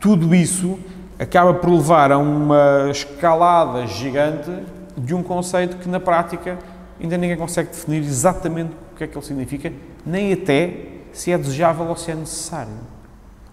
[0.00, 0.78] Tudo isso
[1.18, 4.50] acaba por levar a uma escalada gigante
[4.96, 6.58] de um conceito que, na prática,
[7.00, 9.72] ainda ninguém consegue definir exatamente o que é que ele significa,
[10.04, 12.72] nem até se é desejável ou se é necessário.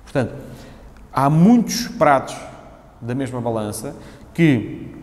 [0.04, 0.34] Portanto,
[1.14, 2.36] há muitos pratos
[3.00, 3.96] da mesma balança
[4.34, 4.96] que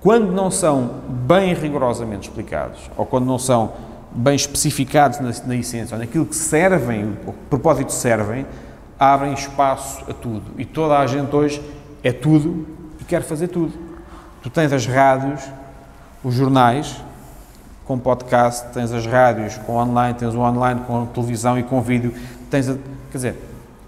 [0.00, 3.72] quando não são bem rigorosamente explicados, ou quando não são
[4.14, 8.46] bem especificados na, na essência, ou naquilo que servem, o propósito servem,
[8.98, 10.52] abrem espaço a tudo.
[10.56, 11.60] E toda a gente hoje
[12.02, 12.66] é tudo
[13.00, 13.72] e quer fazer tudo.
[14.42, 15.42] Tu tens as rádios,
[16.22, 17.02] os jornais,
[17.84, 22.14] com podcast, tens as rádios com online, tens o online com televisão e com vídeo,
[22.50, 22.74] tens a,
[23.10, 23.36] quer dizer,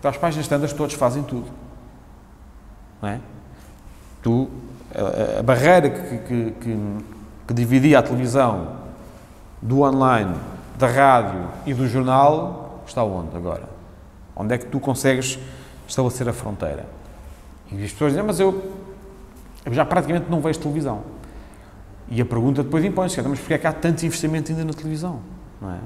[0.03, 1.47] as páginas standards todos fazem tudo.
[3.01, 3.21] Não é?
[4.23, 4.49] Tu
[5.39, 6.79] a, barreira que, que, que,
[7.49, 8.86] que dividia a televisão
[9.61, 10.35] do online,
[10.79, 13.69] da rádio e do jornal está onde agora?
[14.35, 15.39] Onde é que tu consegues
[15.89, 16.87] estabelecer a fronteira?
[17.73, 18.73] E as pessoas dizem, mas eu,
[19.65, 21.03] eu já praticamente não vejo televisão.
[22.09, 25.21] E a pergunta depois impõe-se, mas porquê é que há tanto investimento ainda na televisão?
[25.61, 25.79] Não é?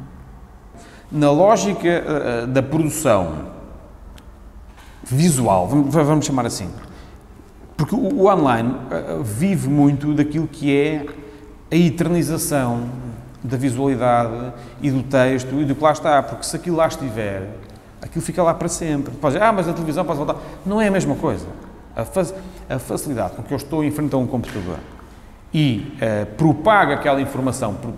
[1.11, 3.47] Na lógica uh, da produção
[5.03, 6.71] visual, vamos, vamos chamar assim,
[7.77, 11.07] porque o, online uh, vive muito daquilo que é
[11.71, 12.89] a eternização
[13.43, 17.49] da visualidade e do texto e do que lá está, porque se aquilo lá estiver,
[18.03, 19.15] aquilo fica lá para sempre.
[19.15, 20.37] Pode dizer, ah, mas a televisão pode voltar.
[20.65, 21.47] Não é a mesma coisa.
[21.97, 22.03] A,
[22.75, 24.79] a facilidade com que eu estou em frente a um computador
[25.53, 27.93] e uh, propago aquela informação por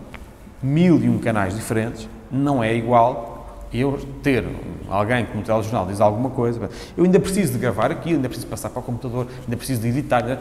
[0.62, 4.44] mil e um canais diferentes, não é igual eu ter
[4.88, 8.46] alguém que no telejornal diz alguma coisa, eu ainda preciso de gravar aquilo, ainda preciso
[8.46, 10.38] passar para o computador, ainda preciso de editar.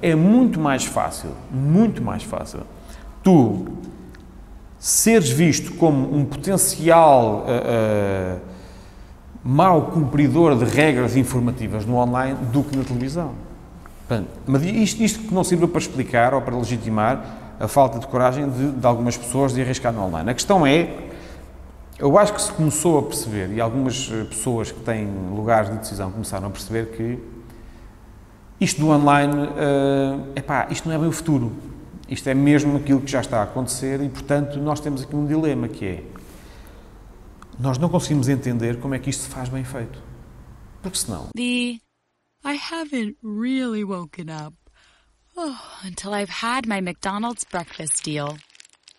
[0.00, 2.60] é muito mais fácil, muito mais fácil,
[3.22, 3.66] tu
[4.80, 8.40] seres visto como um potencial uh, uh,
[9.44, 13.32] mau cumpridor de regras informativas no online do que na televisão.
[14.46, 17.22] Mas isto, isto que não sirva para explicar ou para legitimar
[17.60, 20.30] a falta de coragem de, de algumas pessoas de arriscar no online.
[20.30, 21.10] A questão é
[22.00, 25.76] eu acho que se começou a perceber, e algumas eh, pessoas que têm lugares de
[25.76, 27.18] decisão começaram a perceber que
[28.58, 31.52] isto do online, uh, epá, isto não é bem o futuro.
[32.10, 35.26] Isto é mesmo aquilo que já está a acontecer e, portanto, nós temos aqui um
[35.26, 36.04] dilema que é
[37.58, 40.02] nós não conseguimos entender como é que isto se faz bem feito.
[40.82, 41.28] Porque senão...
[41.36, 41.78] The
[42.42, 44.54] I haven't really woken up
[45.36, 48.38] oh, until I've had my McDonald's breakfast deal.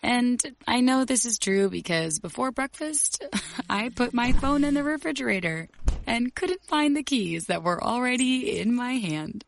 [0.00, 3.24] And I know this is true because before breakfast,
[3.68, 5.68] I put my phone in the refrigerator
[6.06, 9.44] and couldn't find the keys that were already in my hand.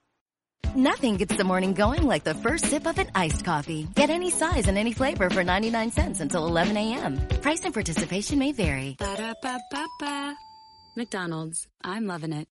[0.77, 3.87] Nothing gets the morning going like the first sip of an iced coffee.
[3.95, 7.21] Get any size and any flavor for 99 cents until 11 a.m.
[7.43, 8.97] Price and participation may vary.
[8.99, 10.35] Ba-da-ba-ba-ba.
[10.97, 11.67] McDonald's.
[11.83, 12.49] I'm loving it.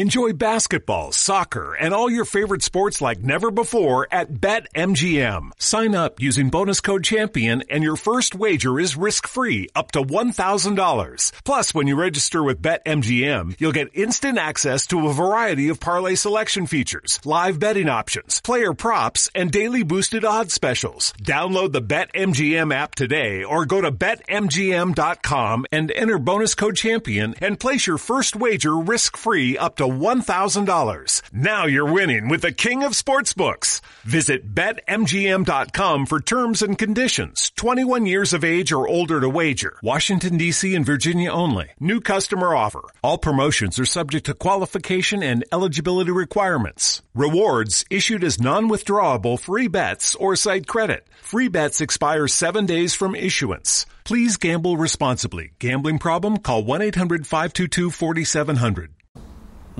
[0.00, 5.50] Enjoy basketball, soccer, and all your favorite sports like never before at BetMGM.
[5.58, 11.32] Sign up using bonus code CHAMPION and your first wager is risk-free up to $1,000.
[11.44, 16.14] Plus, when you register with BetMGM, you'll get instant access to a variety of parlay
[16.14, 21.12] selection features, live betting options, player props, and daily boosted odds specials.
[21.22, 27.60] Download the BetMGM app today or go to BetMGM.com and enter bonus code CHAMPION and
[27.60, 31.22] place your first wager risk-free up to $1,000.
[31.32, 33.80] Now you're winning with the king of sportsbooks.
[34.04, 37.50] Visit betmgm.com for terms and conditions.
[37.56, 39.76] 21 years of age or older to wager.
[39.82, 41.70] Washington DC and Virginia only.
[41.80, 42.82] New customer offer.
[43.02, 47.02] All promotions are subject to qualification and eligibility requirements.
[47.14, 51.06] Rewards issued as non-withdrawable free bets or site credit.
[51.22, 53.86] Free bets expire seven days from issuance.
[54.04, 55.52] Please gamble responsibly.
[55.58, 56.36] Gambling problem?
[56.38, 58.99] Call 1-800-522-4700.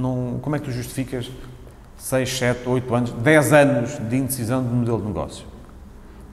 [0.01, 1.31] Não, como é que tu justificas
[1.99, 5.45] 6, 7, 8 anos, 10 anos de indecisão de modelo de negócio?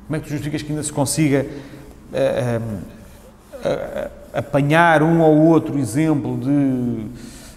[0.08, 1.46] Como é que tu justificas que ainda se consiga
[2.14, 2.62] uh,
[3.56, 7.06] uh, apanhar um ou outro exemplo de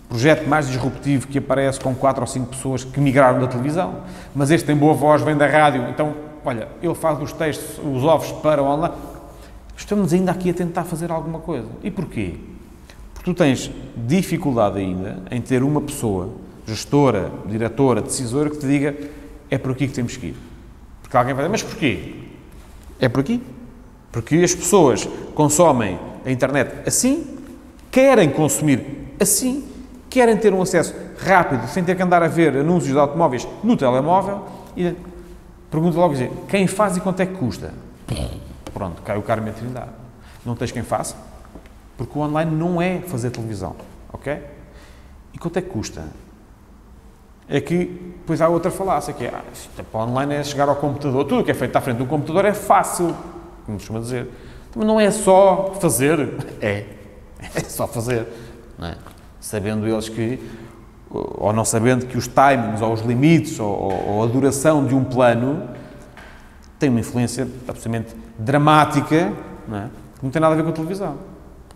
[0.09, 4.01] projeto mais disruptivo que aparece com 4 ou 5 pessoas que migraram da televisão,
[4.35, 8.03] mas este tem boa voz, vem da rádio, então, olha, ele faz os textos, os
[8.03, 8.95] ovos para online.
[9.77, 11.69] Estamos ainda aqui a tentar fazer alguma coisa.
[11.85, 12.41] E porquê?
[13.21, 16.31] Porque tu tens dificuldade ainda em ter uma pessoa,
[16.67, 18.97] gestora, diretora, decisora, que te diga
[19.51, 20.37] é por aqui que temos que ir.
[21.03, 22.15] Porque alguém vai dizer, mas porquê?
[22.99, 23.43] É por aqui.
[24.11, 27.37] Porque as pessoas consomem a internet assim,
[27.91, 29.69] querem consumir assim,
[30.09, 33.77] querem ter um acesso rápido, sem ter que andar a ver anúncios de automóveis no
[33.77, 34.95] telemóvel e
[35.71, 36.15] pergunta logo
[36.49, 37.75] quem faz e quanto é que custa?
[38.73, 39.91] Pronto, cai o Carmo Trindade.
[40.43, 41.15] Não tens quem faça?
[42.01, 43.77] Porque o online não é fazer televisão,
[44.11, 44.43] ok?
[45.35, 46.03] E quanto é que custa?
[47.47, 49.43] É que depois há outra falácia, que é, ah,
[49.77, 52.07] é para online é chegar ao computador, tudo o que é feito à frente do
[52.07, 53.15] computador é fácil,
[53.67, 54.31] como costuma dizer.
[54.75, 56.87] Mas não é só fazer, é,
[57.55, 58.27] é só fazer,
[58.81, 58.95] é?
[59.39, 60.41] Sabendo eles que,
[61.11, 65.05] ou não sabendo que os timings, ou os limites, ou, ou a duração de um
[65.05, 65.69] plano
[66.79, 69.35] tem uma influência absolutamente dramática,
[69.69, 69.91] não é?
[70.19, 71.30] que não tem nada a ver com a televisão.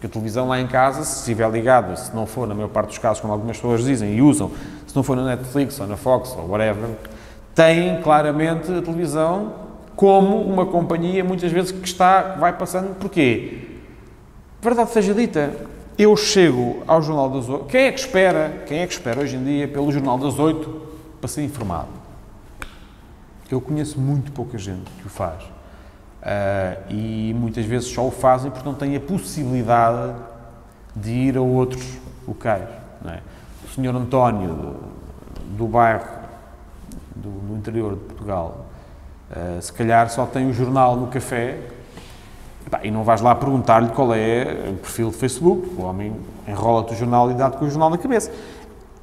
[0.05, 2.89] Porque a televisão lá em casa, se estiver ligado, se não for, na maior parte
[2.89, 4.51] dos casos, como algumas pessoas dizem e usam,
[4.87, 6.91] se não for na Netflix ou na Fox ou whatever,
[7.55, 9.55] tem claramente a televisão
[9.97, 12.95] como uma companhia, muitas vezes, que está, vai passando.
[12.97, 13.79] Porquê?
[14.61, 15.55] Verdade seja dita,
[15.97, 17.65] eu chego ao Jornal das Oito.
[17.65, 20.83] Quem é que espera, quem é que espera hoje em dia pelo Jornal das Oito
[21.19, 21.89] para ser informado?
[23.51, 25.54] Eu conheço muito pouca gente que o faz.
[26.25, 30.15] Uh, e muitas vezes só o fazem porque não têm a possibilidade
[30.97, 32.67] de ir a outros locais.
[33.07, 33.19] É?
[33.63, 34.77] O senhor António, do,
[35.59, 36.09] do bairro
[37.15, 38.65] do, do, interior de Portugal,
[39.31, 41.59] uh, se calhar só tem o jornal no café
[42.83, 45.75] e não vais lá perguntar-lhe qual é o perfil de Facebook.
[45.77, 46.17] O homem
[46.49, 48.33] enrola-te o jornal e dá-te com o jornal na cabeça.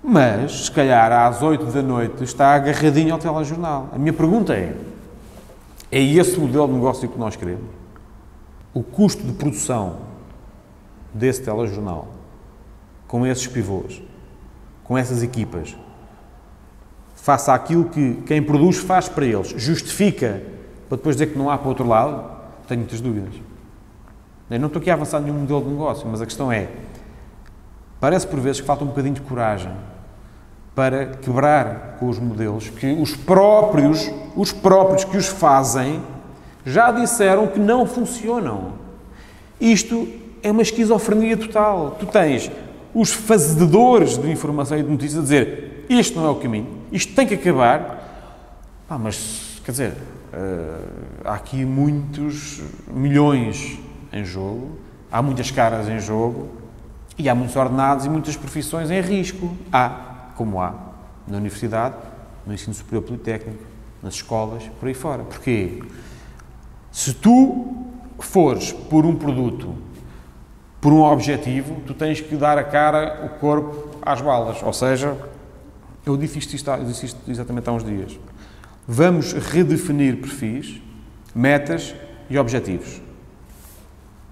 [0.03, 3.89] Mas, se calhar, às 8 da noite está agarradinho ao telejornal.
[3.93, 4.73] A minha pergunta é:
[5.91, 7.69] é esse o modelo de negócio que nós queremos?
[8.73, 9.97] O custo de produção
[11.13, 12.07] desse telejornal,
[13.07, 14.01] com esses pivôs,
[14.85, 15.75] com essas equipas,
[17.15, 20.41] faça aquilo que quem produz faz para eles, justifica
[20.87, 22.29] para depois dizer que não há para o outro lado?
[22.67, 23.33] Tenho muitas dúvidas.
[24.49, 26.69] Eu não estou aqui a avançar nenhum modelo de negócio, mas a questão é:
[27.99, 29.71] parece por vezes que falta um bocadinho de coragem
[30.75, 36.01] para quebrar com os modelos que os próprios, os próprios que os fazem,
[36.65, 38.73] já disseram que não funcionam.
[39.59, 40.07] Isto
[40.41, 41.97] é uma esquizofrenia total.
[41.99, 42.51] Tu tens
[42.93, 47.13] os fazedores de informação e de notícias a dizer isto não é o caminho, isto
[47.13, 47.99] tem que acabar.
[48.89, 50.87] Ah, mas, quer dizer, uh,
[51.25, 53.77] há aqui muitos milhões
[54.11, 54.77] em jogo,
[55.11, 56.49] há muitas caras em jogo
[57.17, 59.51] e há muitos ordenados e muitas profissões em risco.
[59.71, 60.73] Há como há
[61.27, 61.95] na universidade,
[62.45, 63.63] no ensino superior politécnico,
[64.01, 65.23] nas escolas, por aí fora.
[65.23, 65.81] Porquê?
[66.91, 67.85] Se tu
[68.19, 69.75] fores por um produto,
[70.79, 74.61] por um objetivo, tu tens que dar a cara, o corpo às balas.
[74.63, 75.15] Ou seja,
[76.05, 78.19] eu disse isto, eu disse isto exatamente há uns dias.
[78.87, 80.81] Vamos redefinir perfis,
[81.35, 81.95] metas
[82.29, 83.01] e objetivos.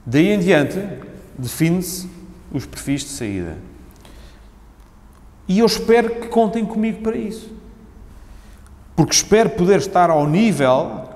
[0.06, 0.80] Daí em diante,
[1.38, 2.10] define-se
[2.52, 3.69] os perfis de saída.
[5.50, 7.52] E eu espero que contem comigo para isso.
[8.96, 11.10] Porque espero poder estar ao nível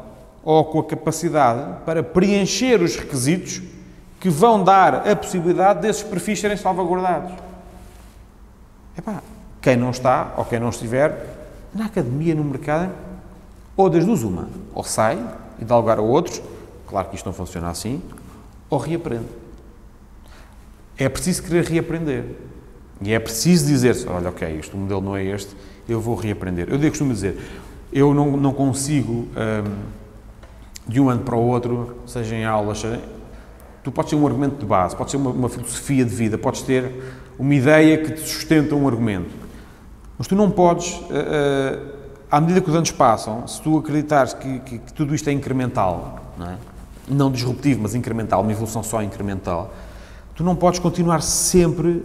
[0.43, 3.61] ou com a capacidade para preencher os requisitos
[4.19, 7.31] que vão dar a possibilidade desses perfis serem salvaguardados.
[8.97, 9.21] Epá,
[9.61, 11.27] quem não está ou quem não estiver
[11.73, 12.91] na academia, no mercado,
[13.77, 15.23] ou das duas uma, ou sai
[15.59, 16.41] e dá lugar a outros,
[16.87, 18.01] claro que isto não funciona assim,
[18.69, 19.27] ou reaprende.
[20.97, 22.35] É preciso querer reaprender.
[23.03, 25.55] E é preciso dizer-se, olha, ok, este modelo não é este,
[25.87, 26.69] eu vou reaprender.
[26.69, 27.37] Eu costumo dizer,
[27.91, 33.01] eu não, não consigo, um, de um ano para o outro, seja em aulas, seja,
[33.83, 36.61] tu podes ter um argumento de base, podes ter uma, uma, filosofia de vida, podes
[36.61, 36.91] ter
[37.37, 39.29] uma ideia que te sustenta um argumento.
[40.17, 41.93] Mas tu não podes, uh,
[42.31, 45.33] à medida que os anos passam, se tu acreditares que, que, que tudo isto é
[45.33, 46.57] incremental, não, é?
[47.07, 49.73] não disruptivo, mas incremental, uma evolução só incremental,
[50.35, 52.03] tu não podes continuar sempre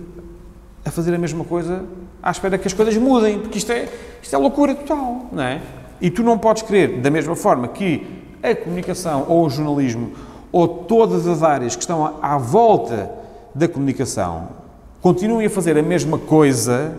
[0.89, 1.85] a fazer a mesma coisa
[2.23, 3.89] à espera que as coisas mudem, porque isto é,
[4.23, 5.61] isto é loucura total, não é?
[6.01, 8.07] E tu não podes querer, da mesma forma que
[8.43, 10.13] a comunicação ou o jornalismo
[10.51, 13.11] ou todas as áreas que estão à volta
[13.55, 14.49] da comunicação
[15.01, 16.97] continuem a fazer a mesma coisa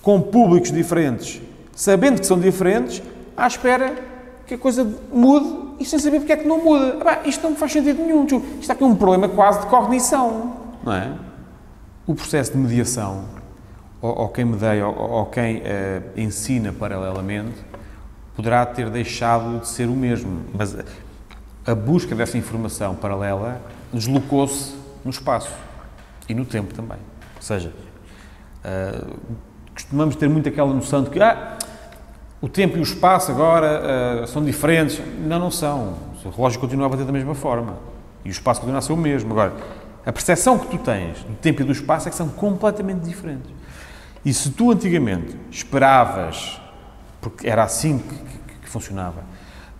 [0.00, 1.40] com públicos diferentes,
[1.74, 3.02] sabendo que são diferentes,
[3.36, 3.94] à espera
[4.46, 6.98] que a coisa mude e sem saber porque é que não muda.
[7.04, 8.24] Ah, isto não me faz sentido nenhum.
[8.24, 10.52] Isto está aqui um problema quase de cognição,
[10.84, 11.12] não é?
[12.06, 13.24] O processo de mediação,
[14.00, 15.62] ou, ou quem medeia, ou, ou quem uh,
[16.16, 17.56] ensina paralelamente,
[18.34, 20.42] poderá ter deixado de ser o mesmo.
[20.52, 20.76] Mas
[21.64, 23.60] a busca dessa informação paralela
[23.92, 24.74] deslocou-se
[25.04, 25.52] no espaço
[26.28, 26.98] e no tempo também.
[27.36, 27.72] Ou seja,
[28.64, 29.16] uh,
[29.72, 31.56] costumamos ter muito aquela noção de que ah,
[32.40, 35.00] o tempo e o espaço agora uh, são diferentes.
[35.24, 35.94] Não, não são.
[36.24, 37.76] O relógio continua a bater da mesma forma.
[38.24, 39.30] E o espaço continua a ser o mesmo.
[39.32, 39.52] Agora,
[40.04, 43.50] a percepção que tu tens do tempo e do espaço é que são completamente diferentes.
[44.24, 46.60] E se tu antigamente esperavas,
[47.20, 49.22] porque era assim que, que, que funcionava,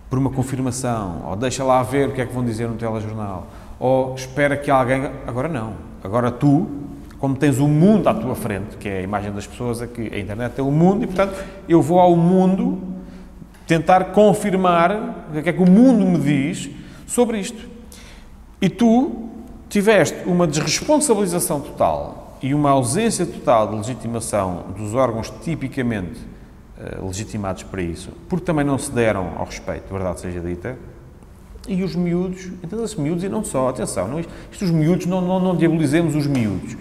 [0.09, 3.47] por uma confirmação, ou deixa lá ver o que é que vão dizer no telejornal,
[3.79, 5.09] ou espera que alguém.
[5.25, 5.73] Agora não.
[6.03, 6.83] Agora tu
[7.23, 10.13] como tens o mundo à tua frente, que é a imagem das pessoas, é que
[10.13, 12.81] a internet é o mundo, e portanto eu vou ao mundo
[13.65, 14.91] tentar confirmar
[15.33, 16.69] o que é que o mundo me diz
[17.07, 17.65] sobre isto.
[18.61, 19.29] E tu
[19.73, 26.21] tiveste uma desresponsabilização total e uma ausência total de legitimação dos órgãos tipicamente
[26.77, 30.77] uh, legitimados para isso, porque também não se deram ao respeito, verdade seja dita,
[31.67, 35.19] e os miúdos, entenda-se miúdos e não só, atenção, não, isto, isto os miúdos, não,
[35.19, 36.77] não, não diabolizemos os miúdos.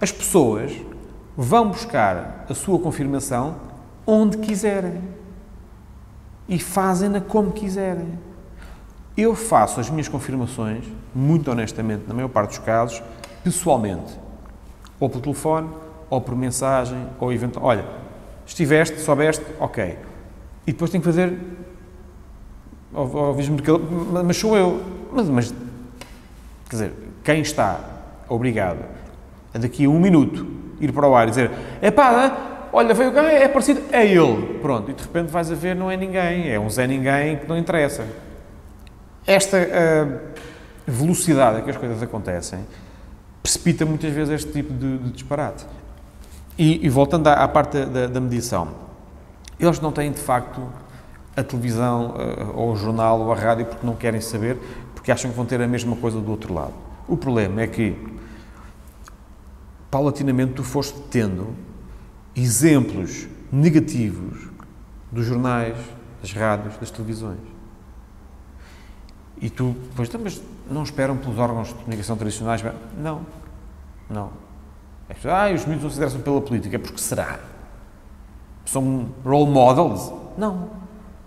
[0.00, 0.70] As pessoas
[1.36, 3.56] vão buscar a sua confirmação
[4.06, 5.00] onde quiserem
[6.48, 8.06] e fazem-na como quiserem.
[9.16, 10.84] Eu faço as minhas confirmações,
[11.18, 13.02] muito honestamente, na maior parte dos casos,
[13.42, 14.16] pessoalmente.
[15.00, 15.68] Ou por telefone,
[16.08, 17.66] ou por mensagem, ou eventual.
[17.66, 17.84] Olha,
[18.46, 19.98] estiveste, soubeste, ok.
[20.66, 21.36] E depois tenho que fazer.
[22.92, 23.60] Ouvis-me
[24.24, 24.82] mas sou eu.
[25.12, 25.54] Mas, mas,
[26.68, 26.92] quer dizer,
[27.24, 27.80] quem está
[28.28, 28.84] obrigado
[29.52, 30.46] a daqui a um minuto
[30.80, 31.50] ir para o ar e dizer:
[31.82, 34.58] é pá, olha, veio gajo, é parecido, é ele.
[34.60, 37.48] Pronto, e de repente vais a ver, não é ninguém, é um Zé Ninguém que
[37.48, 38.06] não interessa.
[39.26, 40.27] Esta uh,
[40.88, 42.60] velocidade a que as coisas acontecem
[43.42, 45.64] precipita muitas vezes este tipo de, de disparate.
[46.56, 48.68] E, e, voltando à, à parte da, da, mediação,
[49.58, 50.60] eles não têm de facto
[51.36, 54.58] a televisão, uh, ou o jornal, ou a rádio, porque não querem saber,
[54.94, 56.74] porque acham que vão ter a mesma coisa do outro lado.
[57.06, 57.96] O problema é que
[59.90, 61.54] paulatinamente tu foste tendo
[62.34, 64.48] exemplos negativos
[65.10, 65.76] dos jornais,
[66.20, 67.57] das rádios, das televisões.
[69.40, 72.64] E tu, pois, então, mas não esperam pelos órgãos de comunicação tradicionais?
[72.96, 73.20] Não,
[74.10, 74.30] não.
[75.08, 77.38] É ah, os miúdos não se interessam pela política, porque será?
[78.64, 80.12] São role models?
[80.36, 80.68] Não.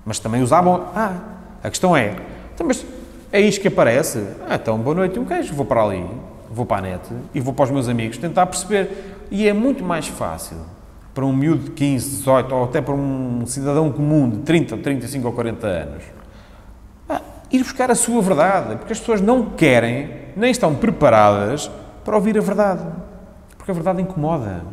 [0.05, 0.89] Mas também usavam.
[0.95, 1.18] Ah,
[1.64, 2.16] a questão é,
[2.53, 2.86] então, mas
[3.32, 4.28] é isto que aparece?
[4.47, 6.05] Ah, então, boa noite, um queijo, vou para ali
[6.51, 9.18] vou para a net e vou para os meus amigos tentar perceber.
[9.32, 10.57] E é muito mais fácil
[11.14, 15.28] para um miúdo de 15, 18 ou até para um cidadão comum de 30, 35
[15.28, 16.03] ou 40 anos
[17.09, 21.69] ah, ir buscar a sua verdade, porque as pessoas não querem nem estão preparadas
[22.03, 22.85] para ouvir a verdade,
[23.57, 24.63] porque a verdade incomoda.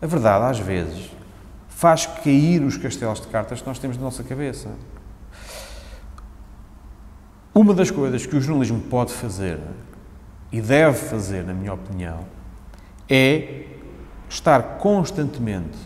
[0.00, 1.10] A verdade, às vezes,
[1.68, 4.68] faz cair os castelos de cartas que nós temos na nossa cabeça.
[7.54, 9.60] Uma das coisas que o jornalismo pode fazer
[10.50, 12.20] e deve fazer, na minha opinião,
[13.08, 13.66] é
[14.28, 15.78] estar constantemente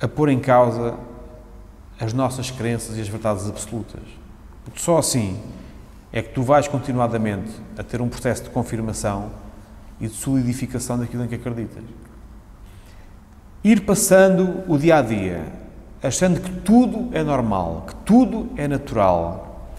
[0.00, 0.96] a pôr em causa
[1.98, 4.21] as nossas crenças e as verdades absolutas.
[4.64, 5.40] Porque só assim
[6.12, 9.30] é que tu vais continuadamente a ter um processo de confirmação
[10.00, 11.82] e de solidificação daquilo em que acreditas.
[13.64, 15.44] Ir passando o dia a dia,
[16.02, 19.70] achando que tudo é normal, que tudo é natural,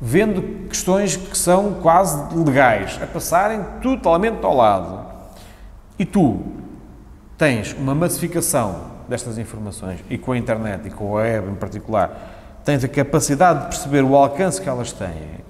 [0.00, 5.04] vendo questões que são quase legais, a passarem totalmente ao lado.
[5.98, 6.40] E tu
[7.36, 12.33] tens uma massificação destas informações, e com a internet e com a web em particular,
[12.64, 15.44] tens a capacidade de perceber o alcance que elas têm,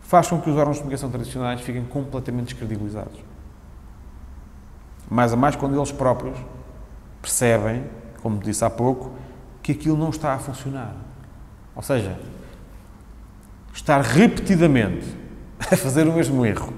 [0.00, 3.20] faz com que os órgãos de comunicação tradicionais fiquem completamente descredibilizados.
[5.08, 6.36] Mais a mais quando eles próprios
[7.20, 7.84] percebem,
[8.22, 9.12] como disse há pouco,
[9.62, 10.94] que aquilo não está a funcionar.
[11.76, 12.18] Ou seja,
[13.74, 15.06] estar repetidamente
[15.70, 16.72] a fazer o mesmo erro.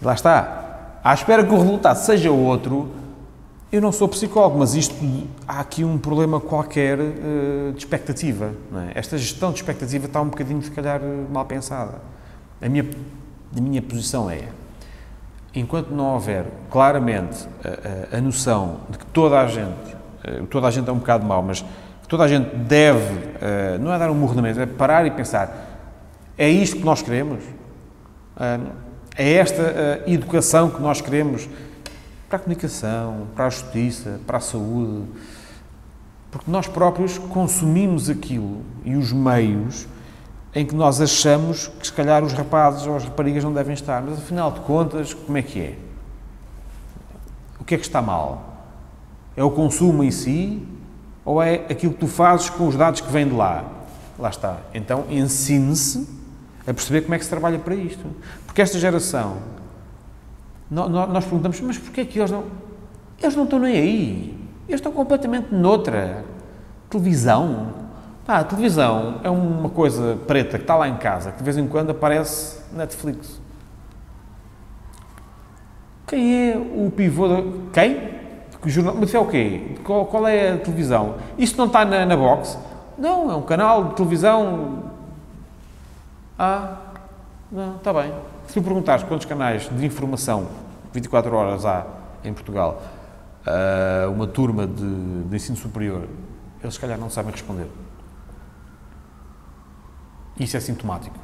[0.00, 0.98] E lá está.
[1.04, 2.92] À espera que o resultado seja outro,
[3.76, 4.94] eu não sou psicólogo, mas isto
[5.46, 8.52] há aqui um problema qualquer uh, de expectativa.
[8.88, 8.98] É?
[8.98, 11.00] Esta gestão de expectativa está um bocadinho, se calhar,
[11.30, 12.00] mal pensada.
[12.60, 12.86] A minha,
[13.54, 14.48] a minha posição é:
[15.54, 20.68] enquanto não houver claramente a, a, a noção de que toda a gente, uh, toda
[20.68, 23.18] a gente é um bocado mau, mas que toda a gente deve,
[23.80, 25.66] não é dar um murro na mesa, é parar e pensar
[26.38, 27.42] é isto que nós queremos?
[29.18, 31.48] É esta educação que nós queremos
[32.28, 35.04] para a comunicação, para a justiça, para a saúde,
[36.30, 39.86] porque nós próprios consumimos aquilo e os meios
[40.54, 44.02] em que nós achamos que se calhar os rapazes ou as raparigas não devem estar,
[44.02, 45.78] mas afinal de contas, como é que é?
[47.60, 48.56] O que é que está mal?
[49.36, 50.66] É o consumo em si
[51.24, 53.64] ou é aquilo que tu fazes com os dados que vêm de lá?
[54.18, 54.58] Lá está.
[54.72, 56.08] Então ensine-se
[56.66, 58.04] a perceber como é que se trabalha para isto.
[58.46, 59.36] Porque esta geração,
[60.70, 62.44] nós perguntamos, mas porquê é que eles não.
[63.22, 64.48] Eles não estão nem aí.
[64.68, 66.24] Eles estão completamente noutra.
[66.90, 67.74] Televisão.
[68.26, 71.56] Ah, a televisão é uma coisa preta que está lá em casa, que de vez
[71.56, 73.40] em quando aparece Netflix.
[76.08, 77.36] Quem é o pivô da...
[77.72, 78.16] Quem?
[78.64, 78.96] Jornal...
[78.98, 79.76] Mas é o quê?
[79.84, 81.16] Qual, qual, é a televisão?
[81.38, 82.58] Isto não está na, na box?
[82.98, 84.90] Não, é um canal de televisão.
[86.38, 86.78] Ah,
[87.50, 88.12] não, está bem.
[88.46, 90.46] Se tu perguntares quantos canais de informação
[90.92, 91.86] 24 horas há
[92.24, 92.82] em Portugal,
[93.46, 96.08] uh, uma turma de, de ensino superior,
[96.62, 97.66] eles se calhar não sabem responder.
[100.38, 101.16] Isso é sintomático.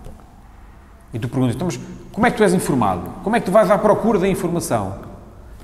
[1.13, 1.79] E tu perguntas, então, mas
[2.11, 3.03] como é que tu és informado?
[3.23, 4.99] Como é que tu vais à procura da informação?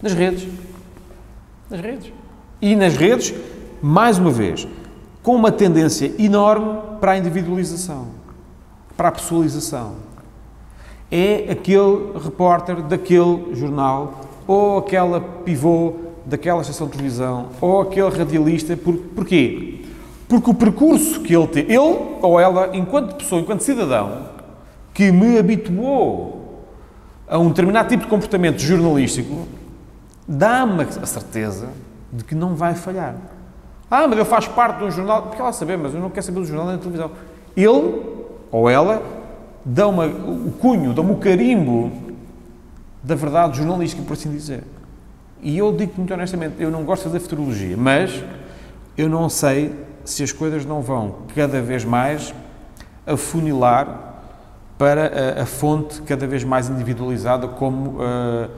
[0.02, 0.46] Nas redes.
[1.70, 2.12] Nas redes.
[2.60, 3.34] E nas redes,
[3.80, 4.68] mais uma vez,
[5.22, 8.08] com uma tendência enorme para a individualização,
[8.96, 10.07] para a pessoalização.
[11.10, 15.94] É aquele repórter daquele jornal, ou aquela pivô
[16.24, 18.76] daquela estação de televisão, ou aquele radialista.
[18.76, 19.84] Por, porquê?
[20.28, 24.28] Porque o percurso que ele tem, ele ou ela, enquanto pessoa, enquanto cidadão,
[24.92, 26.64] que me habituou
[27.26, 29.46] a um determinado tipo de comportamento jornalístico,
[30.26, 31.68] dá-me a certeza
[32.12, 33.14] de que não vai falhar.
[33.90, 35.22] Ah, mas eu faço parte de um jornal.
[35.22, 37.10] Porque ela saber, mas eu não quero saber do jornal nem da televisão.
[37.56, 38.02] Ele
[38.50, 39.02] ou ela
[39.64, 41.90] uma, o cunho, dá-me o carimbo
[43.02, 44.64] da verdade jornalística, por assim dizer.
[45.40, 48.22] E eu digo muito honestamente, eu não gosto fazer futurologia, mas
[48.96, 52.34] eu não sei se as coisas não vão cada vez mais
[53.06, 54.16] afunilar
[54.76, 58.48] para a, a fonte cada vez mais individualizada como uh,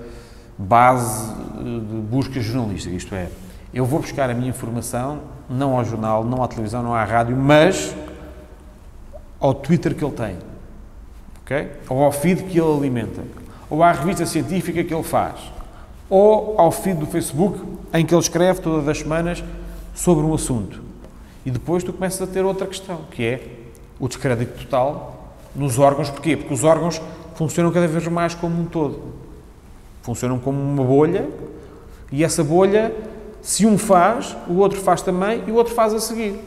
[0.57, 2.95] base de busca jornalística.
[2.95, 3.29] Isto é,
[3.73, 7.37] eu vou buscar a minha informação não ao jornal, não à televisão, não à rádio,
[7.37, 7.95] mas
[9.41, 10.37] ao Twitter que ele tem,
[11.51, 11.69] ok?
[11.89, 13.23] Ou ao feed que ele alimenta,
[13.69, 15.35] ou à revista científica que ele faz,
[16.09, 17.61] ou ao feed do Facebook
[17.93, 19.43] em que ele escreve todas as semanas
[19.95, 20.81] sobre um assunto.
[21.45, 23.43] E depois tu começas a ter outra questão, que é
[23.99, 26.11] o descrédito total nos órgãos.
[26.11, 26.37] Porquê?
[26.37, 27.01] Porque os órgãos
[27.35, 29.15] funcionam cada vez mais como um todo.
[30.03, 31.29] Funcionam como uma bolha
[32.13, 32.95] e essa bolha,
[33.43, 36.39] se um faz, o outro faz também e o outro faz a seguir.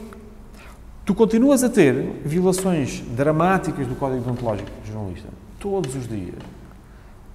[1.06, 5.28] Tu continuas a ter violações dramáticas do Código Deontológico jornalista,
[5.60, 6.36] todos os dias.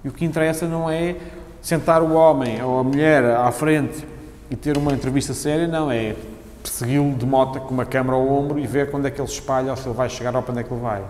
[0.03, 1.15] E o que interessa não é
[1.61, 4.07] sentar o homem ou a mulher à frente
[4.49, 6.15] e ter uma entrevista séria, não, é
[6.63, 9.71] persegui-lo de moto com uma câmera ao ombro e ver quando é que ele espalha
[9.71, 11.03] ou se ele vai chegar ou para onde é que ele vai.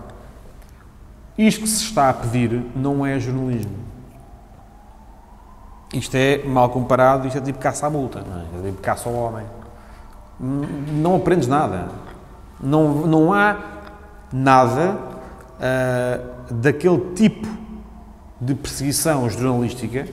[1.38, 3.90] Isto que se está a pedir não é jornalismo.
[5.92, 8.66] Isto é, mal comparado, isto é tipo caça à multa, não é?
[8.66, 9.44] é tipo caça ao homem.
[10.38, 11.88] Não aprendes nada.
[12.60, 13.56] Não, não há
[14.32, 14.96] nada
[15.58, 17.46] uh, daquele tipo
[18.40, 20.08] de perseguição jornalística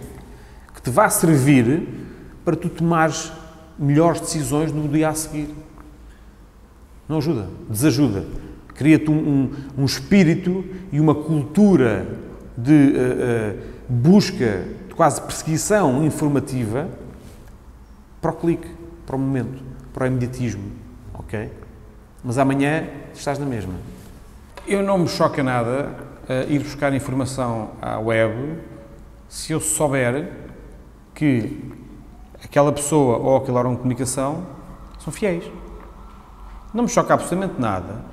[0.74, 1.88] que te vá servir
[2.44, 3.32] para tu tomares
[3.78, 5.50] melhores decisões no dia a seguir.
[7.08, 8.26] Não ajuda, desajuda.
[8.76, 12.06] Cria-te um, um, um, espírito e uma cultura
[12.58, 13.60] de uh, uh,
[13.90, 16.88] busca, de quase perseguição informativa
[18.22, 18.68] para o clique,
[19.06, 19.64] para o momento,
[19.94, 20.72] para o imediatismo.
[21.14, 21.50] Ok?
[22.24, 23.74] Mas amanhã estás na mesma.
[24.68, 28.60] Eu não me choca nada uh, ir buscar informação à web
[29.30, 30.32] se eu souber
[31.14, 31.74] que
[32.44, 34.46] aquela pessoa ou aquele órgão de comunicação
[35.00, 35.44] são fiéis.
[36.74, 38.06] Não me choca absolutamente nada.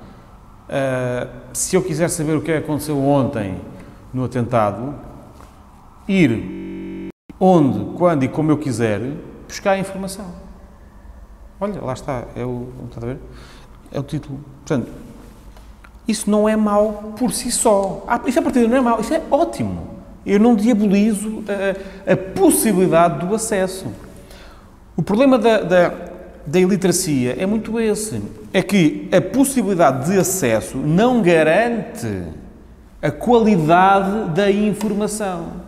[0.67, 3.61] Uh, se eu quiser saber o que aconteceu ontem
[4.13, 4.95] no atentado,
[6.07, 9.01] ir onde, quando e como eu quiser
[9.47, 10.25] buscar a informação.
[11.59, 13.19] Olha, lá está, é o, está a ver?
[13.91, 14.39] É o título.
[14.65, 14.91] Portanto,
[16.07, 18.03] isso não é mau por si só.
[18.07, 19.95] Ah, isso a partir não é mau, isso é ótimo.
[20.25, 21.43] Eu não diabolizo
[22.07, 23.87] a, a possibilidade do acesso.
[24.95, 25.93] O problema da, da,
[26.45, 28.21] da iliteracia é muito esse.
[28.53, 32.23] É que a possibilidade de acesso não garante
[33.01, 35.65] a qualidade da informação.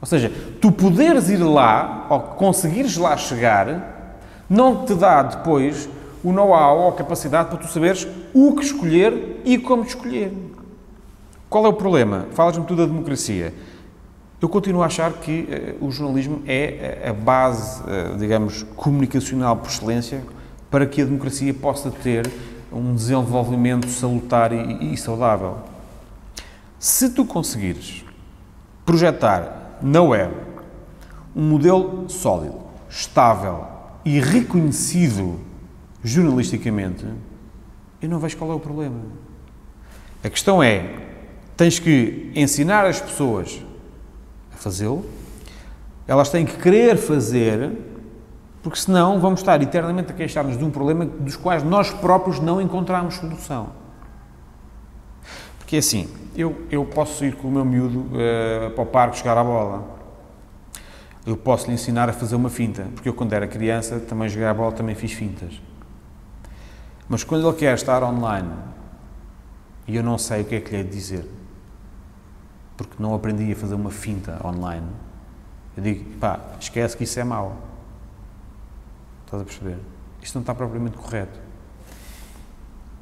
[0.00, 4.18] Ou seja, tu poderes ir lá, ou conseguires lá chegar,
[4.48, 5.88] não te dá depois
[6.26, 8.04] o know-how ou a capacidade para tu saberes
[8.34, 10.32] o que escolher e como escolher.
[11.48, 12.26] Qual é o problema?
[12.32, 13.54] Falas-me tudo da democracia.
[14.42, 19.70] Eu continuo a achar que uh, o jornalismo é a base, uh, digamos, comunicacional por
[19.70, 20.20] excelência
[20.68, 22.28] para que a democracia possa ter
[22.72, 25.58] um desenvolvimento salutar e, e saudável.
[26.76, 28.04] Se tu conseguires
[28.84, 30.34] projetar na web
[31.36, 32.58] um modelo sólido,
[32.90, 33.64] estável
[34.04, 35.45] e reconhecido
[36.06, 37.04] jornalisticamente,
[38.00, 39.00] eu não vejo qual é o problema.
[40.22, 40.94] A questão é,
[41.56, 43.60] tens que ensinar as pessoas
[44.54, 45.04] a fazê-lo,
[46.06, 47.72] elas têm que querer fazer,
[48.62, 52.60] porque senão vamos estar eternamente a queixar-nos de um problema dos quais nós próprios não
[52.60, 53.70] encontramos solução.
[55.58, 59.18] Porque é assim, eu, eu posso ir com o meu miúdo uh, para o parque
[59.18, 59.96] jogar a bola.
[61.26, 64.46] Eu posso lhe ensinar a fazer uma finta, porque eu quando era criança também joguei
[64.46, 65.60] a bola, também fiz fintas.
[67.08, 68.52] Mas quando ele quer estar online
[69.86, 71.30] e eu não sei o que é que lhe é de dizer,
[72.76, 74.86] porque não aprendi a fazer uma finta online,
[75.76, 77.56] eu digo, pá, esquece que isso é mau.
[79.24, 79.78] Estás a perceber?
[80.22, 81.38] Isto não está propriamente correto.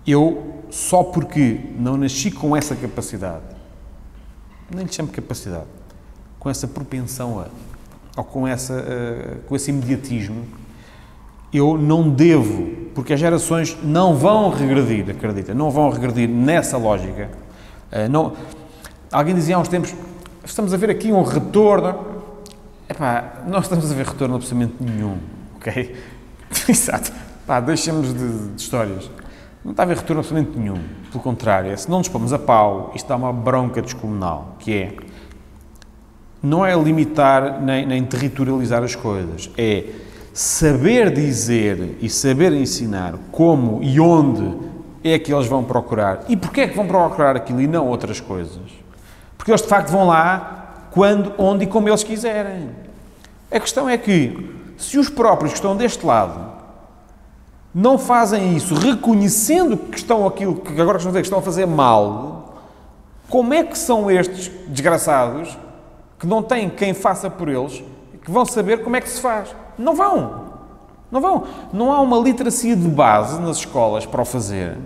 [0.07, 3.45] Eu, só porque não nasci com essa capacidade,
[4.71, 5.67] nem lhe chamo capacidade,
[6.39, 7.47] com essa propensão a,
[8.17, 10.47] ou com, essa, uh, com esse imediatismo,
[11.55, 17.31] eu não devo, porque as gerações não vão regredir, acredita, não vão regredir nessa lógica.
[17.93, 18.33] Uh, não,
[19.11, 19.95] alguém dizia há uns tempos,
[20.45, 22.15] estamos a ver aqui um retorno.
[22.89, 25.17] Epá, não estamos a ver retorno absolutamente nenhum,
[25.57, 25.95] ok?
[26.69, 27.13] Exato.
[27.47, 29.11] Pá, deixemos de, de histórias.
[29.65, 30.79] Não está a haver retorno absolutamente nenhum.
[31.11, 34.75] Pelo contrário, é, se não nos pomos a pau, isto dá uma bronca descomunal, que
[34.75, 34.97] é,
[36.43, 39.85] não é limitar nem, nem territorializar as coisas, é
[40.35, 44.53] saber dizer e saber ensinar como e onde
[45.05, 48.21] é que eles vão procurar e porquê é que vão procurar aquilo e não outras
[48.21, 48.73] coisas.
[49.39, 52.71] Porque eles de facto vão lá quando, onde e como eles quiserem.
[53.49, 56.53] A questão é que, se os próprios que estão deste lado
[57.73, 61.67] não fazem isso reconhecendo que estão aquilo que agora estão a, que estão a fazer
[61.67, 62.65] mal,
[63.29, 65.57] como é que são estes desgraçados
[66.19, 67.85] que não têm quem faça por eles
[68.25, 69.55] que vão saber como é que se faz?
[69.79, 70.45] Não vão.
[71.11, 71.45] Não vão.
[71.73, 74.77] Não há uma literacia de base nas escolas para o fazer.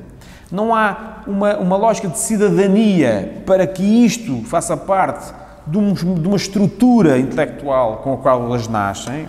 [0.50, 5.32] Não há uma, uma lógica de cidadania para que isto faça parte
[5.66, 9.28] de, um, de uma estrutura intelectual com a qual elas nascem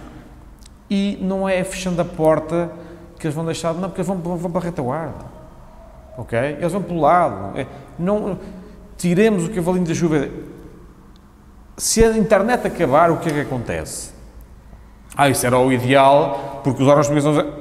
[0.90, 2.72] e não é fechando a porta
[3.20, 5.26] que eles vão deixar, não, porque eles vão, vão para a retaguarda.
[6.18, 6.40] Ok?
[6.40, 7.58] Eles vão pelo lado.
[7.58, 8.40] É, não,
[8.98, 10.28] tiremos o cavalinho da chuva.
[11.78, 14.12] Se a internet acabar, o que é que acontece?
[15.22, 17.54] Ah, isso era o ideal, porque os órgãos públicos vão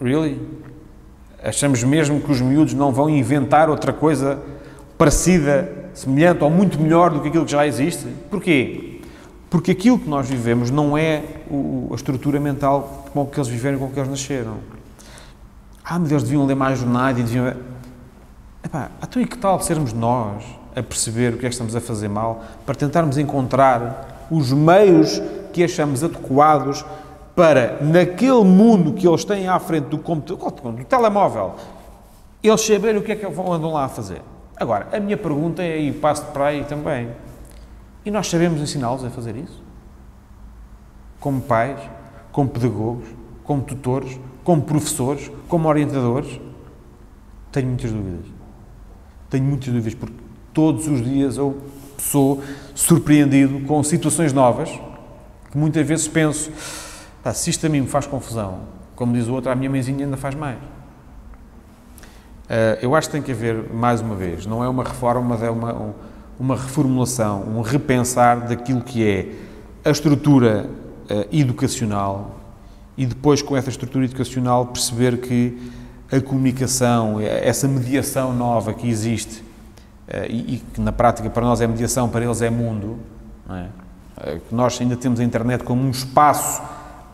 [0.00, 0.40] Really?
[1.40, 4.40] Achamos mesmo que os miúdos não vão inventar outra coisa
[4.98, 8.08] parecida, semelhante ou muito melhor do que aquilo que já existe?
[8.28, 9.00] Porquê?
[9.48, 13.78] Porque aquilo que nós vivemos não é o, a estrutura mental com que eles viveram,
[13.78, 14.56] com que eles nasceram.
[15.84, 17.54] Ah, mas eles deviam ler mais jornais e deviam...
[18.64, 20.42] Epá, então e que tal sermos nós
[20.74, 25.22] a perceber o que é que estamos a fazer mal para tentarmos encontrar os meios
[25.54, 26.84] que achamos adequados
[27.34, 31.54] para, naquele mundo que eles têm à frente do computador, do telemóvel,
[32.42, 34.20] eles saberem o que é que andam lá a fazer.
[34.56, 37.08] Agora, a minha pergunta é, e passo para aí também,
[38.04, 39.62] e nós sabemos ensiná-los a fazer isso?
[41.20, 41.78] Como pais,
[42.32, 43.06] como pedagogos,
[43.44, 46.40] como tutores, como professores, como orientadores?
[47.52, 48.26] Tenho muitas dúvidas.
[49.30, 50.16] Tenho muitas dúvidas, porque
[50.52, 51.56] todos os dias eu
[51.96, 52.42] sou
[52.74, 54.68] surpreendido com situações novas
[55.54, 56.50] que muitas vezes penso,
[57.32, 58.62] se isto a mim me faz confusão,
[58.96, 60.58] como diz o outro, a minha mãezinha ainda faz mais.
[60.58, 65.44] Uh, eu acho que tem que haver, mais uma vez, não é uma reforma, mas
[65.44, 65.92] é uma, um,
[66.40, 69.28] uma reformulação, um repensar daquilo que é
[69.88, 70.68] a estrutura
[71.08, 72.34] uh, educacional
[72.98, 75.70] e depois, com essa estrutura educacional, perceber que
[76.10, 79.40] a comunicação, essa mediação nova que existe
[80.08, 82.98] uh, e, e, que na prática para nós é mediação, para eles é mundo,
[83.48, 83.83] é?
[84.24, 86.62] Uh, que nós ainda temos a internet como um espaço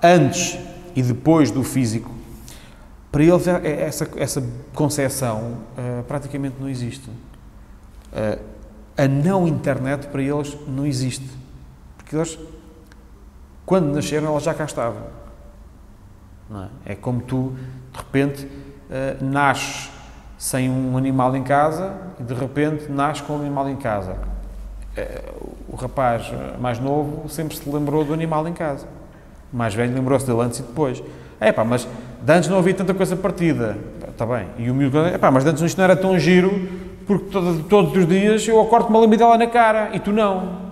[0.02, 0.58] antes
[0.96, 2.10] e depois do físico,
[3.12, 4.42] para eles é, é essa, essa
[4.72, 5.58] concepção
[6.06, 7.10] praticamente não existe
[9.00, 11.26] a não internet para eles não existe.
[11.96, 12.38] Porque eles,
[13.64, 15.06] quando nasceram, já cá estava.
[16.84, 16.92] É?
[16.92, 16.94] é?
[16.94, 17.54] como tu,
[17.92, 19.90] de repente, uh, nasces
[20.36, 24.16] sem um animal em casa e de repente nasces com um animal em casa.
[25.00, 28.86] Uh, o rapaz mais novo sempre se lembrou do animal em casa.
[29.52, 31.02] O mais velho lembrou-se dele antes e depois.
[31.40, 31.86] É pá, mas
[32.22, 33.78] de antes não havia tanta coisa partida.
[34.08, 34.46] Está bem.
[34.58, 36.68] E o miúdo, é pá, mas de antes isto não era tão giro
[37.06, 40.70] porque todo, todos os dias eu acordo uma lambida lá na cara e tu não.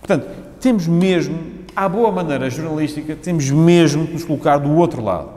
[0.00, 0.26] Portanto,
[0.60, 1.38] temos mesmo,
[1.76, 5.30] à boa maneira jornalística, temos mesmo que nos colocar do outro lado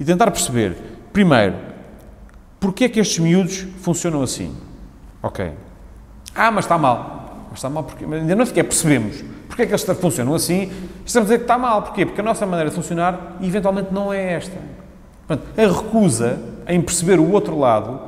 [0.00, 0.76] e tentar perceber,
[1.12, 1.54] primeiro,
[2.58, 4.52] porque é que estes miúdos funcionam assim?
[5.22, 5.52] Ok.
[6.34, 7.27] Ah, mas está mal.
[7.50, 10.70] Mas está mal porque ainda não sequer percebemos porque é que eles funcionam assim.
[11.04, 11.82] Estamos a dizer que está mal.
[11.82, 12.06] Porquê?
[12.06, 14.56] Porque a nossa maneira de funcionar eventualmente não é esta.
[15.26, 18.00] Portanto, a recusa em perceber o outro lado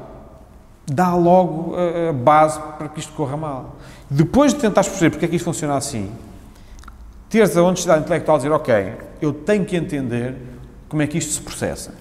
[0.87, 3.77] dá logo a base para que isto corra mal.
[4.09, 6.11] Depois de tentar perceber porque é que isto funciona assim,
[7.29, 10.37] teres a honestidade intelectual de dizer, ok, eu tenho que entender
[10.89, 11.95] como é que isto se processa.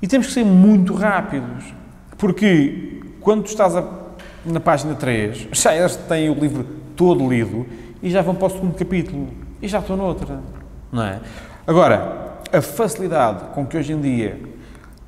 [0.00, 1.72] E temos que ser muito rápidos,
[2.16, 3.82] porque quando estás a,
[4.44, 6.64] na página 3, já eles têm o livro
[6.96, 7.66] todo lido
[8.02, 9.28] e já vão para o segundo capítulo
[9.60, 10.40] e já estou noutra,
[10.90, 11.20] não é?
[11.66, 14.38] Agora, a facilidade com que hoje em dia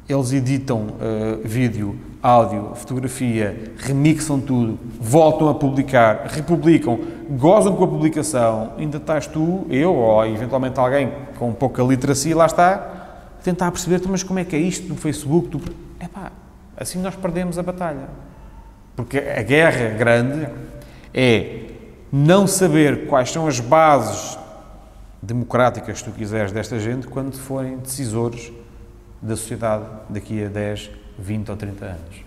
[0.09, 6.99] eles editam uh, vídeo, áudio, fotografia, remixam tudo, voltam a publicar, republicam,
[7.31, 12.47] gozam com a publicação, ainda estás tu, eu ou eventualmente alguém com pouca literacia, lá
[12.47, 12.95] está,
[13.43, 15.49] tentar perceber mas como é que é isto no Facebook?
[15.49, 15.61] Tu...
[16.01, 16.33] Epá,
[16.77, 18.09] assim nós perdemos a batalha.
[18.97, 20.49] Porque a guerra grande
[21.13, 21.67] é
[22.13, 24.39] não saber quais são as bases
[25.21, 28.53] democráticas, se tu quiseres, desta gente quando forem decisores
[29.21, 32.25] da sociedade daqui a 10, 20 ou 30 anos.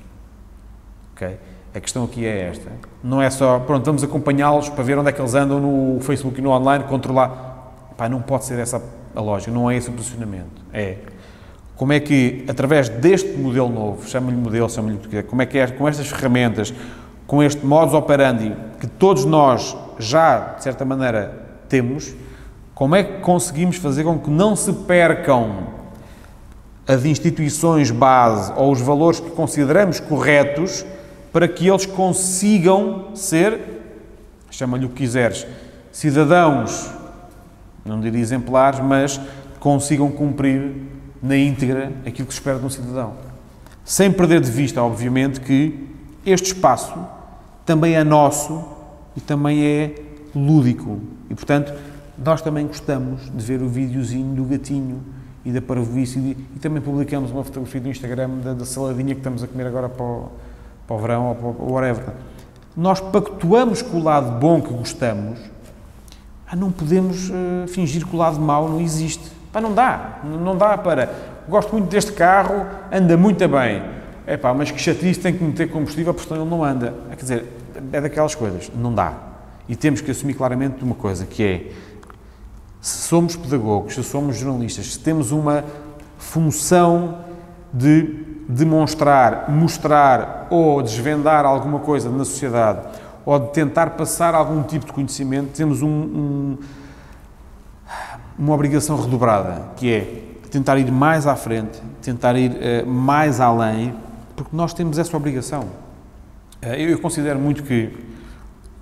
[1.13, 1.37] Ok?
[1.73, 2.71] A questão aqui é esta.
[3.03, 6.39] Não é só, pronto, vamos acompanhá-los para ver onde é que eles andam no Facebook
[6.39, 7.91] e no online, controlar.
[7.95, 8.81] Pá, não pode ser essa
[9.15, 10.61] a lógica, não é esse o posicionamento.
[10.73, 10.97] É
[11.77, 15.45] como é que, através deste modelo novo, chama-lhe modelo, chama-lhe o que quiser, como é
[15.45, 16.73] que é, com estas ferramentas,
[17.27, 22.15] com este modus operandi que todos nós já, de certa maneira, temos,
[22.73, 25.67] como é que conseguimos fazer com que não se percam
[26.87, 30.85] as instituições base ou os valores que consideramos corretos
[31.31, 33.59] para que eles consigam ser,
[34.49, 35.45] chama-lhe o que quiseres,
[35.91, 36.89] cidadãos,
[37.85, 39.19] não diria exemplares, mas
[39.59, 43.13] consigam cumprir na íntegra aquilo que se espera de um cidadão.
[43.83, 45.87] Sem perder de vista, obviamente, que
[46.25, 46.93] este espaço
[47.65, 48.63] também é nosso
[49.15, 49.95] e também é
[50.35, 50.99] lúdico.
[51.29, 51.73] E, portanto,
[52.17, 55.01] nós também gostamos de ver o videozinho do gatinho
[55.45, 59.21] e da parvoíce e, e também publicamos uma fotografia do Instagram da, da, saladinha que
[59.21, 60.31] estamos a comer agora para o,
[60.85, 62.13] para o verão ou para o whatever.
[62.75, 65.39] Nós pactuamos com o lado bom que gostamos,
[66.45, 69.36] ah, não podemos uh, fingir que o lado mau não existe.
[69.51, 70.19] Pá, não dá.
[70.23, 71.11] Não dá para.
[71.47, 73.83] Gosto muito deste carro, anda muito bem.
[74.25, 76.93] É pá, mas que chatice, tem que meter combustível, porque senão ele não anda.
[77.09, 77.45] Quer dizer,
[77.91, 78.71] é daquelas coisas.
[78.75, 79.13] Não dá.
[79.69, 81.71] E temos que assumir claramente uma coisa, que é,
[82.81, 85.63] se somos pedagogos, se somos jornalistas, se temos uma
[86.17, 87.19] função
[87.73, 92.79] de demonstrar, mostrar ou desvendar alguma coisa na sociedade,
[93.25, 96.57] ou de tentar passar algum tipo de conhecimento, temos um, um,
[98.37, 103.93] uma obrigação redobrada, que é tentar ir mais à frente, tentar ir uh, mais além,
[104.35, 105.61] porque nós temos essa obrigação.
[106.63, 107.89] Uh, eu considero muito que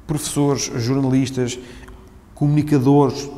[0.05, 1.57] professores, jornalistas,
[2.33, 3.29] comunicadores,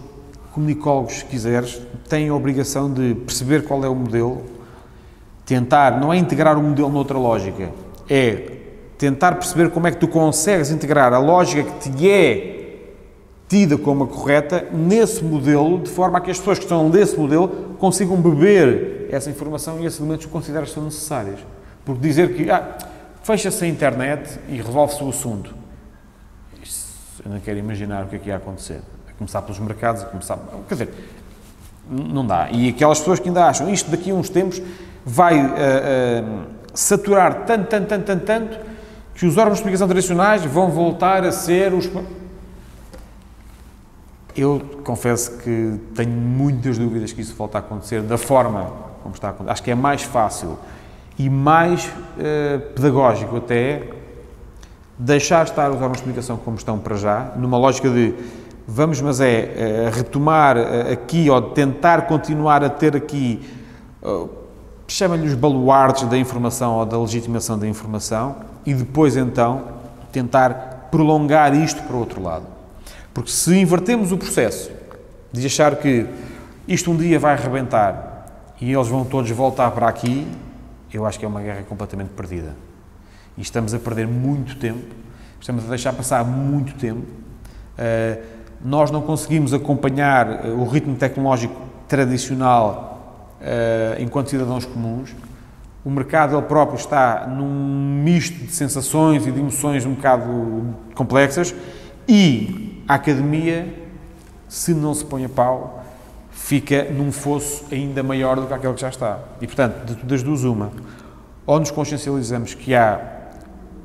[0.53, 4.43] comunicólogos, se quiseres, têm a obrigação de perceber qual é o modelo,
[5.45, 7.69] tentar, não é integrar o modelo noutra lógica,
[8.09, 8.57] é
[8.97, 12.56] tentar perceber como é que tu consegues integrar a lógica que te é
[13.47, 17.17] tida como a correta nesse modelo, de forma a que as pessoas que estão nesse
[17.17, 21.39] modelo consigam beber essa informação e esses elementos que consideram que são necessários.
[21.85, 22.77] Porque dizer que ah,
[23.23, 25.55] fecha-se a internet e resolve-se o assunto,
[27.25, 28.81] eu não quero imaginar o que é que ia acontecer.
[29.09, 30.37] A começar pelos mercados, a começar.
[30.67, 30.89] Quer dizer,
[31.89, 32.49] não dá.
[32.51, 34.61] E aquelas pessoas que ainda acham isto daqui a uns tempos
[35.05, 38.59] vai uh, uh, saturar tanto, tanto, tanto, tanto, tanto,
[39.15, 41.89] que os órgãos de comunicação tradicionais vão voltar a ser os.
[44.37, 48.71] Eu confesso que tenho muitas dúvidas que isso volte a acontecer da forma
[49.01, 49.51] como está a acontecer.
[49.51, 50.59] Acho que é mais fácil
[51.17, 53.89] e mais uh, pedagógico até
[54.97, 58.13] deixar estar os órgãos de comunicação como estão para já, numa lógica de
[58.67, 63.47] vamos, mas é, retomar eh, aqui ou tentar continuar a ter aqui,
[64.03, 64.27] uh,
[64.87, 68.35] chama-lhe os baluartes da informação ou da legitimação da informação
[68.65, 69.63] e depois então
[70.11, 72.56] tentar prolongar isto para o outro lado.
[73.17, 74.69] Porque se invertemos o processo
[75.31, 76.05] de achar que
[76.67, 80.27] isto um dia vai arrebentar e eles vão todos voltar para aqui,
[80.93, 82.55] eu acho que é uma guerra completamente perdida.
[83.35, 84.85] E estamos a perder muito tempo,
[85.41, 87.01] estamos a deixar passar muito tempo.
[87.01, 88.21] Uh,
[88.63, 95.15] nós não conseguimos acompanhar uh, o ritmo tecnológico tradicional uh, enquanto cidadãos comuns.
[95.83, 101.55] O mercado ele próprio está num misto de sensações e de emoções um bocado complexas
[102.07, 103.73] e a academia,
[104.47, 105.83] se não se põe a pau,
[106.31, 109.19] fica num fosso ainda maior do que aquele que já está.
[109.41, 110.71] E, portanto, de- das duas, uma.
[111.45, 112.99] Ou nos consciencializamos que há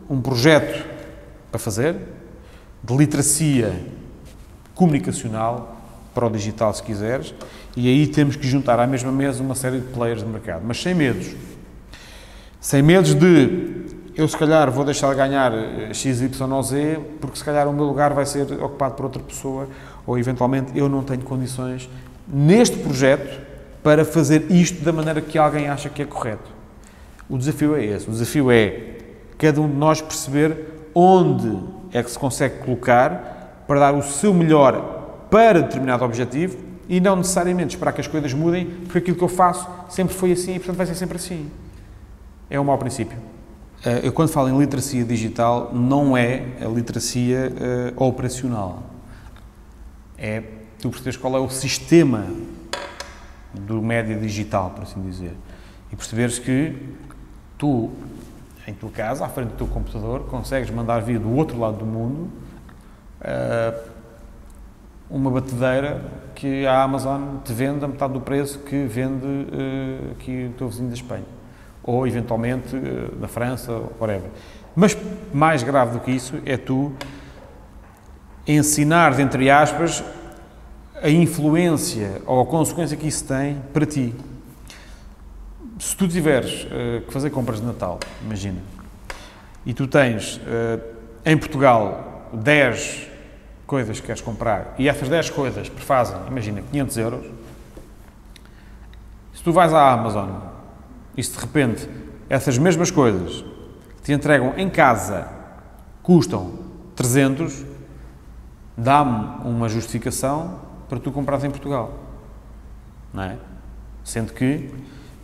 [0.08, 0.84] um projeto
[1.50, 1.96] para fazer,
[2.82, 3.72] de literacia
[4.74, 5.76] comunicacional,
[6.14, 7.34] para o digital, se quiseres,
[7.76, 10.80] e aí temos que juntar à mesma mesa uma série de players de mercado, mas
[10.82, 11.34] sem medos.
[12.60, 17.00] Sem medos de eu, se calhar, vou deixar de ganhar eh, X, Y ou Z,
[17.20, 19.68] porque se calhar o meu lugar vai ser ocupado por outra pessoa,
[20.06, 21.88] ou eventualmente eu não tenho condições
[22.28, 23.40] neste projeto
[23.82, 26.50] para fazer isto da maneira que alguém acha que é correto.
[27.28, 28.08] O desafio é esse.
[28.08, 28.96] O desafio é
[29.38, 31.58] cada um de nós perceber onde
[31.92, 36.58] é que se consegue colocar para dar o seu melhor para determinado objetivo
[36.88, 40.32] e não necessariamente esperar que as coisas mudem, porque aquilo que eu faço sempre foi
[40.32, 41.50] assim e, portanto, vai ser sempre assim.
[42.50, 43.31] É um mau princípio.
[43.84, 48.84] Eh, Eu, quando falo em literacia digital, não é a literacia eh, operacional.
[50.16, 50.42] É
[50.80, 52.26] tu perceberes qual é o sistema
[53.52, 55.34] do média digital, por assim dizer.
[55.92, 56.74] E perceberes que
[57.58, 57.90] tu,
[58.66, 61.86] em tua casa, à frente do teu computador, consegues mandar vir do outro lado do
[61.86, 62.30] mundo
[63.20, 63.74] eh,
[65.10, 66.00] uma batedeira
[66.34, 70.68] que a Amazon te vende a metade do preço que vende eh, aqui o teu
[70.68, 71.41] vizinho da Espanha.
[71.84, 74.30] Ou, eventualmente, eh, da França, whatever.
[74.74, 74.96] Mas,
[75.32, 76.92] mais grave do que isso, é tu
[78.46, 80.02] ensinar, entre aspas,
[81.02, 84.14] a influência ou a consequência que isso tem para ti.
[85.78, 88.60] Se tu tiveres eh, que fazer compras de Natal, imagina,
[89.66, 90.78] e tu tens eh,
[91.24, 93.08] em Portugal 10
[93.66, 97.26] coisas que queres comprar e essas 10 coisas prefazem, imagina, 500 euros,
[99.34, 100.51] se tu vais à Amazon
[101.16, 101.88] e se de repente
[102.28, 103.44] essas mesmas coisas
[103.96, 105.28] que te entregam em casa
[106.02, 106.58] custam
[106.96, 107.64] 300,
[108.76, 111.98] dá-me uma justificação para tu comprares em Portugal.
[113.12, 113.36] Não é?
[114.02, 114.70] Sendo que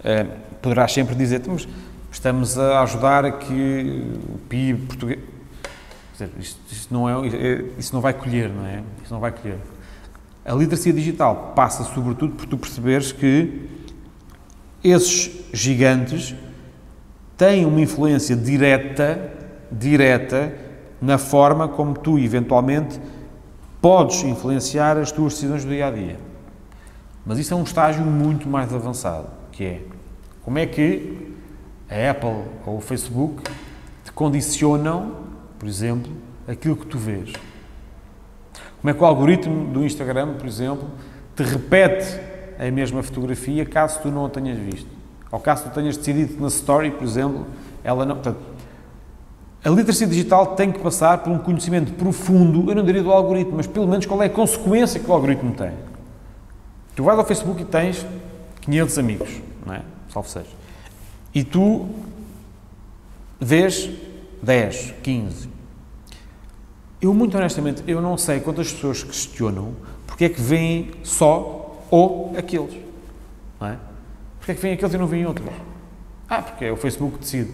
[0.04, 0.24] eh,
[0.62, 1.66] poderás sempre dizer, mas
[2.12, 5.20] estamos a ajudar a que o PIB português.
[6.38, 8.82] Isto, isto não é, isso não vai colher, não é?
[9.02, 9.58] Isso não vai colher.
[10.44, 13.77] A literacia digital passa sobretudo por tu perceberes que
[14.82, 16.34] esses gigantes
[17.36, 19.32] têm uma influência direta,
[19.70, 20.52] direta,
[21.00, 23.00] na forma como tu, eventualmente,
[23.80, 26.16] podes influenciar as tuas decisões do dia a dia.
[27.24, 29.82] Mas isso é um estágio muito mais avançado, que é
[30.42, 31.34] como é que
[31.88, 33.42] a Apple ou o Facebook
[34.04, 35.16] te condicionam,
[35.58, 36.10] por exemplo,
[36.46, 37.32] aquilo que tu vês.
[38.80, 40.88] Como é que o algoritmo do Instagram, por exemplo,
[41.36, 42.18] te repete
[42.58, 44.88] a mesma fotografia caso tu não a tenhas visto.
[45.30, 47.46] Ou caso tu tenhas decidido que na story, por exemplo,
[47.84, 48.16] ela não.
[48.16, 48.38] Portanto,
[49.64, 53.56] a literacia digital tem que passar por um conhecimento profundo, eu não diria do algoritmo,
[53.56, 55.72] mas pelo menos qual é a consequência que o algoritmo tem.
[56.96, 58.04] Tu vais ao Facebook e tens
[58.62, 59.30] 500 amigos,
[59.64, 59.82] não é?
[60.12, 60.50] Salve seja.
[61.34, 61.88] E tu
[63.40, 63.90] vês
[64.42, 65.48] 10, 15.
[67.00, 69.72] Eu, muito honestamente, eu não sei quantas pessoas questionam
[70.06, 72.74] porque é que veem só ou aqueles,
[73.60, 73.76] não é?
[74.38, 75.48] Porque é que veem aqueles e não veem outros?
[76.28, 77.50] Ah, porque é o Facebook decide.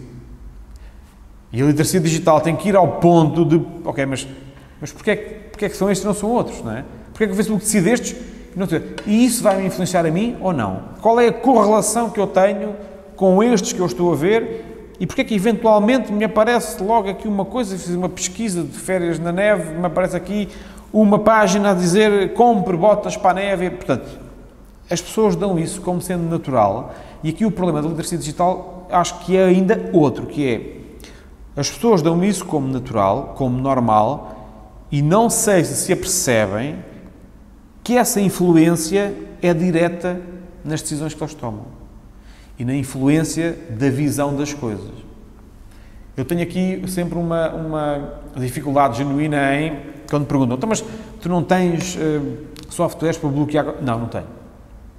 [1.51, 4.27] E a literacia digital tem que ir ao ponto de, ok, mas,
[4.81, 6.83] mas porquê, é que, porquê é que são estes e não são outros, não é?
[7.11, 8.83] Porquê é que o Facebook decide estes e não outros?
[9.07, 10.83] E isso vai me influenciar a mim ou não?
[11.01, 12.75] Qual é a correlação que eu tenho
[13.15, 14.65] com estes que eu estou a ver
[14.99, 18.77] e porquê é que eventualmente me aparece logo aqui uma coisa, fiz uma pesquisa de
[18.77, 20.49] férias na neve, me aparece aqui
[20.91, 24.24] uma página a dizer compre botas para a neve, portanto,
[24.89, 29.19] as pessoas dão isso como sendo natural e aqui o problema da literacia digital acho
[29.19, 30.75] que é ainda outro, que é
[31.55, 36.77] as pessoas dão isso como natural, como normal, e não sei se se apercebem
[37.81, 40.19] que essa influência é direta
[40.63, 41.65] nas decisões que eles tomam
[42.59, 44.91] e na influência da visão das coisas.
[46.17, 49.79] Eu tenho aqui sempre uma, uma dificuldade genuína em
[50.09, 50.83] quando perguntam, então, mas
[51.21, 52.37] tu não tens uh,
[52.69, 53.81] softwares para bloquear.
[53.81, 54.34] Não, não tenho.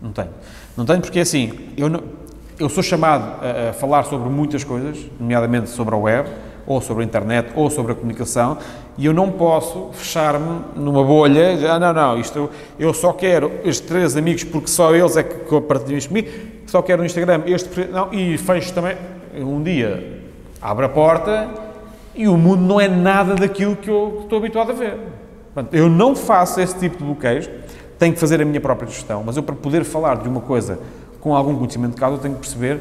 [0.00, 0.30] Não tenho.
[0.76, 2.02] Não tenho porque assim, eu, não,
[2.58, 6.28] eu sou chamado a, a falar sobre muitas coisas, nomeadamente sobre a web,
[6.66, 8.58] ou sobre a internet, ou sobre a comunicação,
[8.98, 13.86] e eu não posso fechar-me numa bolha, ah, não, não, isto, eu só quero estes
[13.86, 16.28] três amigos porque só eles é que compartilham isto comigo,
[16.66, 18.96] só quero no Instagram este, não, e fecho também,
[19.38, 20.22] um dia
[20.60, 21.48] abre a porta
[22.14, 24.98] e o mundo não é nada daquilo que eu estou habituado a ver.
[25.54, 27.48] Portanto, eu não faço esse tipo de bloqueios,
[27.98, 30.78] tenho que fazer a minha própria gestão, mas eu para poder falar de uma coisa
[31.20, 32.80] com algum conhecimento de causa, eu tenho que perceber,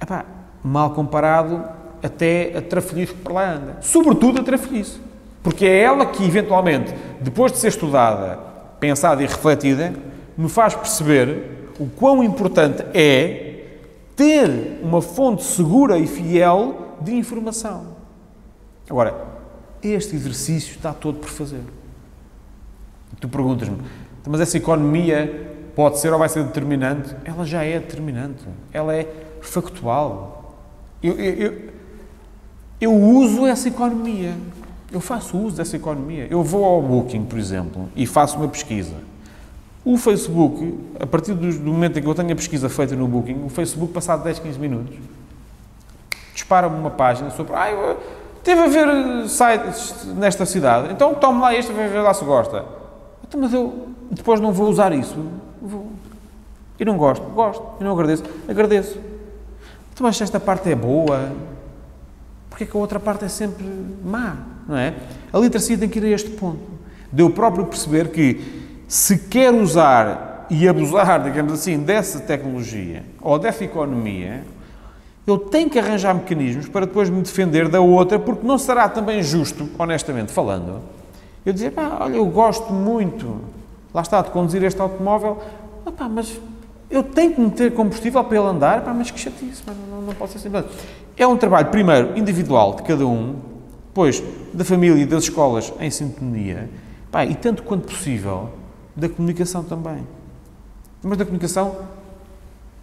[0.00, 0.24] epá,
[0.62, 1.64] mal comparado,
[2.02, 3.78] até a trafolhice que por lá anda.
[3.80, 4.98] Sobretudo a trafolhice.
[5.42, 8.38] Porque é ela que, eventualmente, depois de ser estudada,
[8.78, 9.94] pensada e refletida,
[10.36, 13.64] me faz perceber o quão importante é
[14.14, 17.96] ter uma fonte segura e fiel de informação.
[18.88, 19.14] Agora,
[19.82, 21.62] este exercício está todo por fazer.
[23.20, 23.76] Tu perguntas-me,
[24.26, 27.14] mas essa economia pode ser ou vai ser determinante?
[27.24, 28.44] Ela já é determinante.
[28.72, 29.06] Ela é
[29.40, 30.56] factual.
[31.02, 31.58] Eu, eu, eu,
[32.80, 34.34] eu uso essa economia.
[34.92, 36.26] Eu faço uso dessa economia.
[36.30, 38.94] Eu vou ao Booking, por exemplo, e faço uma pesquisa.
[39.84, 43.44] O Facebook, a partir do, momento em que eu tenho a pesquisa feita no Booking,
[43.44, 44.96] o Facebook, passado 10, 15 minutos,
[46.34, 47.54] dispara-me uma página sobre.
[47.54, 47.98] Ah, eu,
[48.42, 52.79] teve a ver sites nesta cidade, então tome lá este, vai ver lá se gosta.
[53.30, 55.16] Então, mas eu depois não vou usar isso.
[55.62, 55.86] Vou.
[56.76, 57.62] Eu não gosto, gosto.
[57.78, 58.98] Eu não agradeço, agradeço.
[59.92, 61.30] Então, mas esta parte é boa,
[62.48, 63.64] porque é que a outra parte é sempre
[64.04, 64.94] má, não é?
[65.32, 66.58] A literacia tem que ir a este ponto.
[67.12, 73.38] De eu próprio perceber que se quer usar e abusar, digamos assim, dessa tecnologia ou
[73.38, 74.42] dessa economia,
[75.24, 79.22] eu tenho que arranjar mecanismos para depois me defender da outra, porque não será também
[79.22, 80.80] justo, honestamente falando,
[81.44, 83.40] eu dizer, pá, olha, eu gosto muito,
[83.94, 85.38] lá está, de conduzir este automóvel,
[85.96, 86.38] pá, mas
[86.90, 90.26] eu tenho que meter combustível para ele andar, pá, mas que chatice, não, não, não
[90.26, 90.50] ser assim.
[91.16, 93.36] É um trabalho, primeiro, individual de cada um,
[93.86, 94.22] depois,
[94.52, 96.68] da família e das escolas em sintonia,
[97.10, 98.50] pá, e tanto quanto possível,
[98.94, 100.06] da comunicação também.
[101.02, 101.76] Mas da comunicação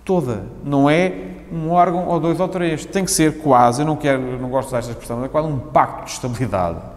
[0.04, 1.14] toda, não é
[1.52, 4.70] um órgão ou dois ou três, tem que ser quase, eu não quero, não gosto
[4.70, 6.97] de usar esta expressão, mas é quase um pacto de estabilidade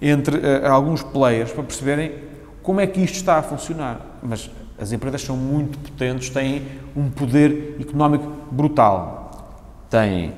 [0.00, 2.14] entre uh, alguns players para perceberem
[2.62, 4.18] como é que isto está a funcionar.
[4.22, 9.58] Mas as empresas são muito potentes, têm um poder económico brutal.
[9.90, 10.34] Têm.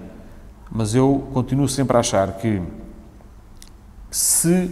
[0.71, 2.63] Mas eu continuo sempre a achar que
[4.11, 4.71] se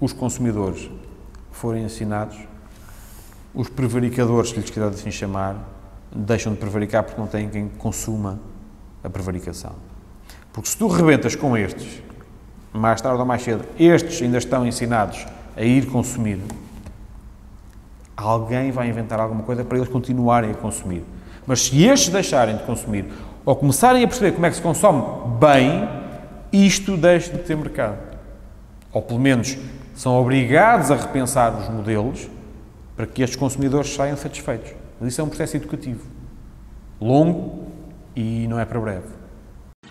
[0.00, 0.90] os consumidores
[1.50, 2.38] forem ensinados,
[3.54, 5.68] os prevaricadores, se lhes quiser assim chamar,
[6.14, 8.40] deixam de prevaricar porque não têm quem consuma
[9.04, 9.72] a prevaricação.
[10.52, 12.02] Porque se tu rebentas com estes,
[12.72, 16.40] mais tarde ou mais cedo, estes ainda estão ensinados a ir consumir,
[18.16, 21.04] alguém vai inventar alguma coisa para eles continuarem a consumir.
[21.46, 23.06] Mas se estes deixarem de consumir
[23.44, 25.02] ou começarem a perceber como é que se consome
[25.38, 25.88] bem,
[26.52, 27.98] isto deixa de ter mercado.
[28.92, 29.56] Ou pelo menos
[29.94, 32.28] são obrigados a repensar os modelos
[32.96, 34.72] para que estes consumidores saiam satisfeitos.
[35.00, 36.06] Mas isso é um processo educativo.
[37.00, 37.66] Longo
[38.14, 39.21] e não é para breve.